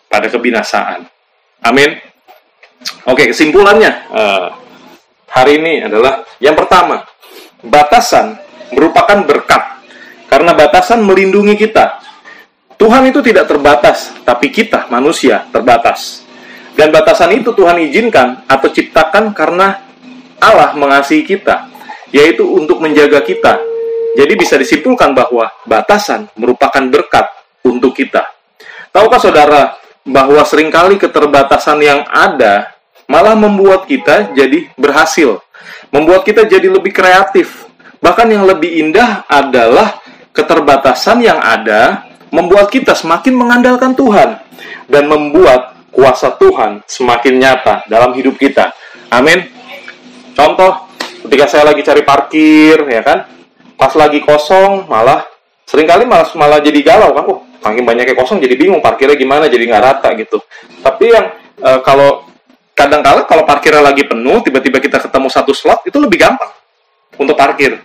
pada 0.08 0.26
kebinasaan. 0.28 1.06
Amin. 1.62 1.94
Oke, 3.06 3.30
kesimpulannya 3.30 3.92
uh, 4.10 4.48
hari 5.30 5.62
ini 5.62 5.86
adalah 5.86 6.26
yang 6.42 6.58
pertama, 6.58 7.06
batasan 7.62 8.36
merupakan 8.74 9.22
berkat 9.22 9.62
karena 10.26 10.56
batasan 10.56 11.04
melindungi 11.04 11.54
kita. 11.54 12.02
Tuhan 12.80 13.06
itu 13.06 13.22
tidak 13.22 13.46
terbatas, 13.46 14.10
tapi 14.26 14.50
kita 14.50 14.90
manusia 14.90 15.46
terbatas. 15.54 16.26
Dan 16.74 16.90
batasan 16.90 17.30
itu 17.36 17.54
Tuhan 17.54 17.78
izinkan 17.78 18.42
atau 18.50 18.66
ciptakan 18.66 19.30
karena 19.36 19.86
Allah 20.42 20.74
mengasihi 20.74 21.22
kita, 21.22 21.70
yaitu 22.10 22.42
untuk 22.42 22.82
menjaga 22.82 23.22
kita. 23.22 23.71
Jadi 24.12 24.32
bisa 24.36 24.60
disimpulkan 24.60 25.16
bahwa 25.16 25.48
batasan 25.64 26.28
merupakan 26.36 26.84
berkat 26.92 27.26
untuk 27.64 27.96
kita. 27.96 28.28
Tahukah 28.92 29.20
saudara 29.20 29.62
bahwa 30.04 30.44
sering 30.44 30.68
kali 30.68 31.00
keterbatasan 31.00 31.80
yang 31.80 32.04
ada 32.10 32.76
malah 33.08 33.32
membuat 33.32 33.88
kita 33.88 34.36
jadi 34.36 34.68
berhasil, 34.76 35.40
membuat 35.88 36.28
kita 36.28 36.44
jadi 36.44 36.68
lebih 36.68 36.92
kreatif. 36.92 37.64
Bahkan 38.02 38.26
yang 38.28 38.44
lebih 38.44 38.68
indah 38.82 39.24
adalah 39.30 40.02
keterbatasan 40.34 41.22
yang 41.22 41.38
ada 41.40 42.04
membuat 42.28 42.68
kita 42.68 42.92
semakin 42.92 43.32
mengandalkan 43.36 43.96
Tuhan. 43.96 44.40
dan 44.92 45.08
membuat 45.08 45.72
kuasa 45.88 46.36
Tuhan 46.36 46.84
semakin 46.84 47.40
nyata 47.40 47.88
dalam 47.88 48.12
hidup 48.12 48.36
kita. 48.36 48.76
Amin. 49.08 49.40
Contoh, 50.36 50.88
ketika 51.28 51.48
saya 51.48 51.72
lagi 51.72 51.80
cari 51.80 52.04
parkir, 52.04 52.76
ya 52.88 53.00
kan, 53.00 53.24
pas 53.82 53.90
lagi 53.98 54.22
kosong, 54.22 54.86
malah 54.86 55.26
sering 55.66 55.90
kali 55.90 56.06
malah 56.06 56.30
malah 56.38 56.62
jadi 56.62 56.78
galau 56.86 57.10
kan, 57.10 57.24
oh, 57.26 57.42
makin 57.66 57.82
banyaknya 57.82 58.14
kosong 58.14 58.38
jadi 58.38 58.54
bingung 58.54 58.78
parkirnya 58.78 59.18
gimana, 59.18 59.50
jadi 59.50 59.66
nggak 59.66 59.82
rata 59.82 60.14
gitu. 60.14 60.38
Tapi 60.86 61.10
yang 61.10 61.26
e, 61.58 61.70
kalau 61.82 62.22
kadang-kala 62.78 63.26
kalau 63.26 63.42
parkirnya 63.42 63.82
lagi 63.82 64.06
penuh, 64.06 64.38
tiba-tiba 64.46 64.78
kita 64.78 65.02
ketemu 65.02 65.26
satu 65.26 65.50
slot, 65.50 65.82
itu 65.82 65.98
lebih 65.98 66.22
gampang 66.22 66.54
untuk 67.18 67.34
parkir. 67.34 67.82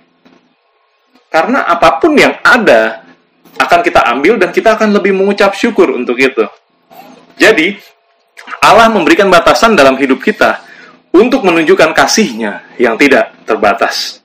Karena 1.33 1.65
apa 1.65 1.97
pun 1.97 2.13
yang 2.13 2.37
ada 2.45 3.01
akan 3.57 3.81
kita 3.81 4.05
ambil 4.13 4.37
dan 4.37 4.53
kita 4.53 4.77
akan 4.77 4.93
lebih 4.93 5.17
mengucap 5.17 5.57
syukur 5.57 5.97
untuk 5.97 6.21
itu. 6.21 6.45
Jadi, 7.41 7.73
Allah 8.61 8.85
memberikan 8.93 9.33
batasan 9.33 9.73
dalam 9.73 9.97
hidup 9.97 10.21
kita 10.21 10.61
untuk 11.09 11.41
menunjukkan 11.41 11.89
kasihnya 11.97 12.77
yang 12.77 12.93
tidak 13.01 13.33
terbatas. 13.49 14.16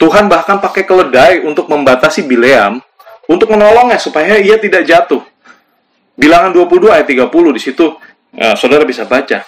Tuhan 0.00 0.32
bahkan 0.32 0.56
pakai 0.56 0.88
keledai 0.88 1.44
untuk 1.44 1.68
membatasi 1.68 2.24
Bileam 2.24 2.80
untuk 3.28 3.52
menolongnya 3.52 4.00
supaya 4.00 4.40
ia 4.40 4.56
tidak 4.56 4.88
jatuh. 4.88 5.20
Bilangan 6.16 6.56
22 6.56 6.88
ayat 6.88 7.06
30 7.06 7.28
di 7.28 7.60
situ 7.60 7.86
ya, 8.32 8.56
saudara 8.56 8.88
bisa 8.88 9.04
baca. 9.04 9.44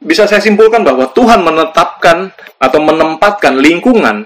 Bisa 0.00 0.24
saya 0.24 0.40
simpulkan 0.40 0.80
bahwa 0.80 1.08
Tuhan 1.12 1.44
menetapkan 1.44 2.32
atau 2.56 2.80
menempatkan 2.80 3.56
lingkungan 3.60 4.24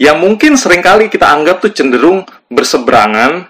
yang 0.00 0.16
mungkin 0.20 0.56
sering 0.56 0.80
kali 0.80 1.12
kita 1.12 1.28
anggap 1.28 1.60
tuh 1.60 1.72
cenderung 1.72 2.24
berseberangan 2.48 3.48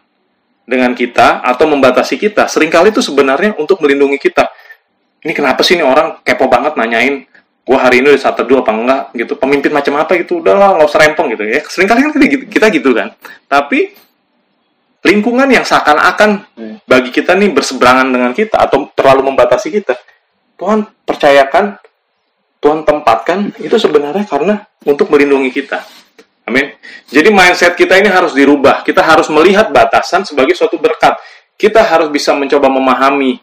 dengan 0.66 0.92
kita 0.94 1.42
atau 1.42 1.70
membatasi 1.70 2.18
kita. 2.18 2.50
Seringkali 2.50 2.90
itu 2.90 3.02
sebenarnya 3.02 3.54
untuk 3.58 3.78
melindungi 3.78 4.18
kita 4.18 4.50
ini 5.22 5.32
kenapa 5.34 5.66
sih 5.66 5.74
ini 5.74 5.82
orang 5.82 6.22
kepo 6.22 6.46
banget 6.46 6.78
nanyain 6.78 7.26
gue 7.68 7.76
hari 7.76 8.00
ini 8.00 8.16
udah 8.16 8.22
saat 8.24 8.40
teduh 8.40 8.64
apa 8.64 8.72
enggak 8.72 9.02
gitu 9.12 9.36
pemimpin 9.36 9.68
macam 9.68 10.00
apa 10.00 10.16
gitu 10.16 10.40
udahlah 10.40 10.80
nggak 10.80 10.88
usah 10.88 11.00
rempong 11.04 11.36
gitu. 11.36 11.44
Ya 11.44 11.60
sering 11.68 11.84
kali 11.84 12.00
kan 12.00 12.12
kita 12.16 12.26
gitu, 12.32 12.44
kita 12.48 12.66
gitu 12.72 12.90
kan. 12.96 13.12
Tapi 13.44 13.92
lingkungan 15.04 15.52
yang 15.52 15.68
seakan-akan 15.68 16.48
bagi 16.88 17.12
kita 17.12 17.36
nih 17.36 17.52
berseberangan 17.52 18.08
dengan 18.08 18.32
kita 18.32 18.56
atau 18.56 18.88
terlalu 18.96 19.30
membatasi 19.30 19.68
kita 19.68 19.94
Tuhan 20.58 20.88
percayakan 21.06 21.78
Tuhan 22.58 22.82
tempatkan 22.82 23.54
itu 23.62 23.76
sebenarnya 23.78 24.26
karena 24.26 24.66
untuk 24.82 25.06
melindungi 25.14 25.54
kita. 25.54 25.78
Amin. 26.48 26.74
Jadi 27.06 27.28
mindset 27.30 27.78
kita 27.78 27.94
ini 28.00 28.10
harus 28.10 28.34
dirubah. 28.34 28.82
Kita 28.82 29.04
harus 29.04 29.30
melihat 29.30 29.70
batasan 29.70 30.26
sebagai 30.26 30.58
suatu 30.58 30.80
berkat. 30.80 31.14
Kita 31.54 31.84
harus 31.86 32.10
bisa 32.10 32.34
mencoba 32.34 32.66
memahami 32.66 33.38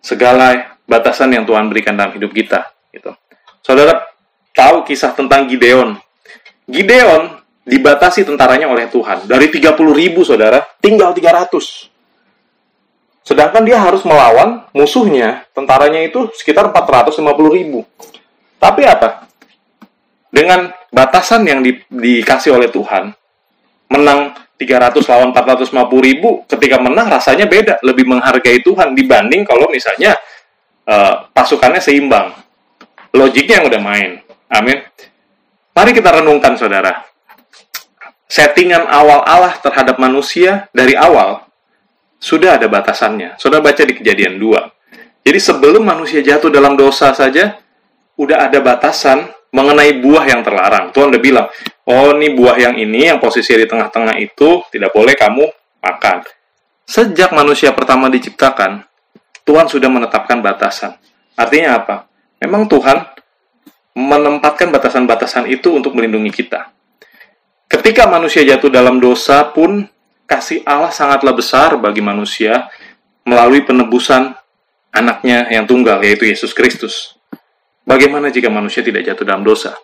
segala 0.00 0.78
batasan 0.88 1.34
yang 1.34 1.44
Tuhan 1.44 1.68
berikan 1.68 1.98
dalam 1.98 2.14
hidup 2.16 2.32
kita. 2.32 2.70
Gitu. 2.94 3.12
Saudara 3.66 3.98
tahu 4.54 4.86
kisah 4.86 5.10
tentang 5.10 5.50
Gideon. 5.50 5.98
Gideon 6.70 7.42
dibatasi 7.66 8.22
tentaranya 8.22 8.70
oleh 8.70 8.86
Tuhan. 8.86 9.26
Dari 9.26 9.50
30 9.50 9.74
ribu, 9.90 10.22
saudara, 10.22 10.62
tinggal 10.78 11.10
300. 11.10 11.90
Sedangkan 13.26 13.66
dia 13.66 13.82
harus 13.82 14.06
melawan 14.06 14.62
musuhnya, 14.70 15.50
tentaranya 15.50 15.98
itu 16.06 16.30
sekitar 16.38 16.70
450 16.70 17.26
ribu. 17.50 17.82
Tapi 18.62 18.86
apa? 18.86 19.26
Dengan 20.30 20.70
batasan 20.94 21.42
yang 21.42 21.58
di, 21.58 21.74
dikasih 21.90 22.54
oleh 22.54 22.70
Tuhan, 22.70 23.10
menang 23.90 24.30
300 24.54 25.02
lawan 25.10 25.34
450 25.34 25.74
ribu, 26.06 26.46
ketika 26.46 26.78
menang 26.78 27.10
rasanya 27.10 27.50
beda, 27.50 27.82
lebih 27.82 28.06
menghargai 28.06 28.62
Tuhan 28.62 28.94
dibanding 28.94 29.42
kalau 29.42 29.66
misalnya 29.74 30.14
uh, 30.86 31.26
pasukannya 31.34 31.82
seimbang. 31.82 32.45
Logiknya 33.14 33.62
yang 33.62 33.66
udah 33.70 33.82
main. 33.82 34.10
Amin. 34.50 34.78
Mari 35.76 35.90
kita 35.92 36.10
renungkan, 36.22 36.56
saudara. 36.56 37.04
Settingan 38.26 38.90
awal 38.90 39.22
Allah 39.22 39.54
terhadap 39.62 40.02
manusia 40.02 40.66
dari 40.74 40.98
awal 40.98 41.46
sudah 42.18 42.58
ada 42.58 42.66
batasannya. 42.66 43.38
Saudara 43.38 43.62
baca 43.62 43.82
di 43.86 43.94
kejadian 43.94 44.40
2. 44.40 45.26
Jadi 45.26 45.38
sebelum 45.42 45.82
manusia 45.82 46.22
jatuh 46.22 46.50
dalam 46.50 46.74
dosa 46.74 47.14
saja, 47.14 47.58
udah 48.18 48.50
ada 48.50 48.58
batasan 48.62 49.30
mengenai 49.54 49.98
buah 50.02 50.24
yang 50.26 50.42
terlarang. 50.42 50.90
Tuhan 50.90 51.12
udah 51.12 51.22
bilang, 51.22 51.46
oh 51.86 52.14
ini 52.18 52.34
buah 52.34 52.56
yang 52.58 52.74
ini, 52.78 53.10
yang 53.10 53.18
posisi 53.22 53.54
di 53.54 53.66
tengah-tengah 53.66 54.16
itu, 54.18 54.62
tidak 54.70 54.90
boleh 54.94 55.14
kamu 55.14 55.44
makan. 55.82 56.24
Sejak 56.86 57.34
manusia 57.34 57.74
pertama 57.74 58.06
diciptakan, 58.06 58.86
Tuhan 59.46 59.66
sudah 59.66 59.90
menetapkan 59.90 60.38
batasan. 60.42 60.94
Artinya 61.34 61.78
apa? 61.82 61.96
Memang 62.40 62.68
Tuhan 62.68 63.16
menempatkan 63.96 64.68
batasan-batasan 64.68 65.48
itu 65.48 65.72
untuk 65.72 65.96
melindungi 65.96 66.28
kita. 66.28 66.68
Ketika 67.66 68.04
manusia 68.06 68.44
jatuh 68.44 68.68
dalam 68.68 69.00
dosa 69.00 69.48
pun, 69.50 69.88
kasih 70.28 70.60
Allah 70.68 70.92
sangatlah 70.92 71.32
besar 71.32 71.80
bagi 71.80 72.04
manusia 72.04 72.68
melalui 73.24 73.64
penebusan 73.64 74.36
anaknya 74.92 75.48
yang 75.48 75.64
tunggal, 75.64 75.98
yaitu 76.04 76.28
Yesus 76.28 76.52
Kristus. 76.52 77.16
Bagaimana 77.88 78.28
jika 78.28 78.52
manusia 78.52 78.84
tidak 78.84 79.06
jatuh 79.06 79.24
dalam 79.24 79.42
dosa? 79.42 79.74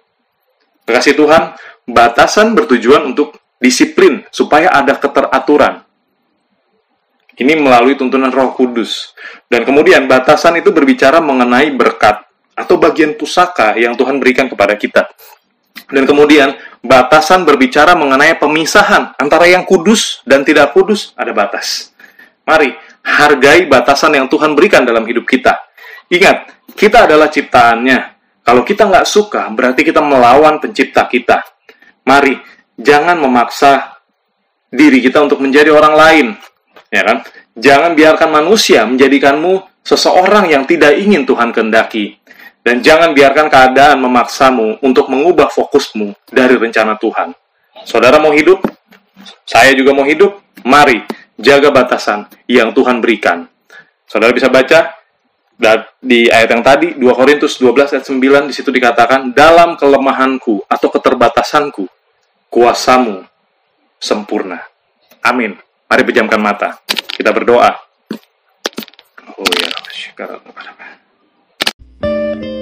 Kasih 0.85 1.15
Tuhan, 1.17 1.57
batasan 1.89 2.53
bertujuan 2.53 3.15
untuk 3.15 3.39
disiplin, 3.63 4.27
supaya 4.29 4.71
ada 4.75 4.99
keteraturan. 4.99 5.83
Ini 7.33 7.57
melalui 7.57 7.97
tuntunan 7.97 8.29
Roh 8.29 8.53
Kudus. 8.53 9.17
Dan 9.49 9.65
kemudian 9.65 10.05
batasan 10.05 10.61
itu 10.61 10.69
berbicara 10.69 11.19
mengenai 11.23 11.73
berkat 11.73 12.29
atau 12.53 12.77
bagian 12.77 13.17
pusaka 13.17 13.77
yang 13.77 13.97
Tuhan 13.97 14.21
berikan 14.21 14.47
kepada 14.49 14.77
kita. 14.77 15.09
Dan 15.93 16.05
kemudian 16.09 16.57
batasan 16.85 17.45
berbicara 17.45 17.97
mengenai 17.97 18.37
pemisahan 18.37 19.17
antara 19.17 19.49
yang 19.49 19.65
kudus 19.65 20.21
dan 20.25 20.45
tidak 20.45 20.73
kudus 20.73 21.13
ada 21.17 21.33
batas. 21.33 21.93
Mari 22.45 22.73
hargai 23.05 23.69
batasan 23.69 24.17
yang 24.17 24.27
Tuhan 24.29 24.57
berikan 24.57 24.85
dalam 24.85 25.05
hidup 25.05 25.25
kita. 25.29 25.57
Ingat, 26.13 26.69
kita 26.77 27.09
adalah 27.09 27.33
ciptaannya. 27.33 27.99
Kalau 28.43 28.67
kita 28.67 28.89
nggak 28.91 29.07
suka, 29.07 29.49
berarti 29.55 29.87
kita 29.87 30.03
melawan 30.03 30.59
pencipta 30.59 31.07
kita. 31.07 31.41
Mari, 32.05 32.35
jangan 32.75 33.17
memaksa 33.17 34.03
diri 34.73 34.99
kita 34.99 35.23
untuk 35.23 35.39
menjadi 35.39 35.71
orang 35.71 35.95
lain 35.95 36.29
ya 36.93 37.03
kan? 37.09 37.25
Jangan 37.57 37.97
biarkan 37.97 38.29
manusia 38.29 38.85
menjadikanmu 38.85 39.81
seseorang 39.81 40.53
yang 40.53 40.69
tidak 40.69 41.01
ingin 41.01 41.25
Tuhan 41.25 41.51
kehendaki. 41.51 42.21
Dan 42.63 42.79
jangan 42.79 43.11
biarkan 43.11 43.51
keadaan 43.51 43.99
memaksamu 43.99 44.79
untuk 44.87 45.11
mengubah 45.11 45.51
fokusmu 45.51 46.15
dari 46.31 46.55
rencana 46.55 46.95
Tuhan. 46.95 47.35
Saudara 47.83 48.23
mau 48.23 48.31
hidup? 48.31 48.63
Saya 49.43 49.75
juga 49.75 49.91
mau 49.91 50.07
hidup? 50.07 50.39
Mari 50.63 51.03
jaga 51.35 51.75
batasan 51.75 52.31
yang 52.47 52.71
Tuhan 52.71 53.03
berikan. 53.03 53.51
Saudara 54.07 54.31
bisa 54.31 54.47
baca 54.47 54.95
di 55.99 56.31
ayat 56.31 56.51
yang 56.55 56.63
tadi 56.63 56.95
2 56.95 57.03
Korintus 57.19 57.59
12 57.59 57.99
ayat 57.99 58.07
9 58.07 58.51
di 58.51 58.55
situ 58.55 58.71
dikatakan 58.71 59.35
dalam 59.35 59.75
kelemahanku 59.75 60.63
atau 60.67 60.89
keterbatasanku 60.91 61.87
kuasamu 62.47 63.27
sempurna. 63.99 64.63
Amin. 65.23 65.59
Mari 65.91 66.03
pejamkan 66.07 66.39
mata. 66.39 66.79
Kita 66.87 67.35
berdoa. 67.35 67.75
Oh 69.39 69.51
ya, 69.55 69.71
syukur 69.91 70.39
thank 72.33 72.45
you. 72.45 72.62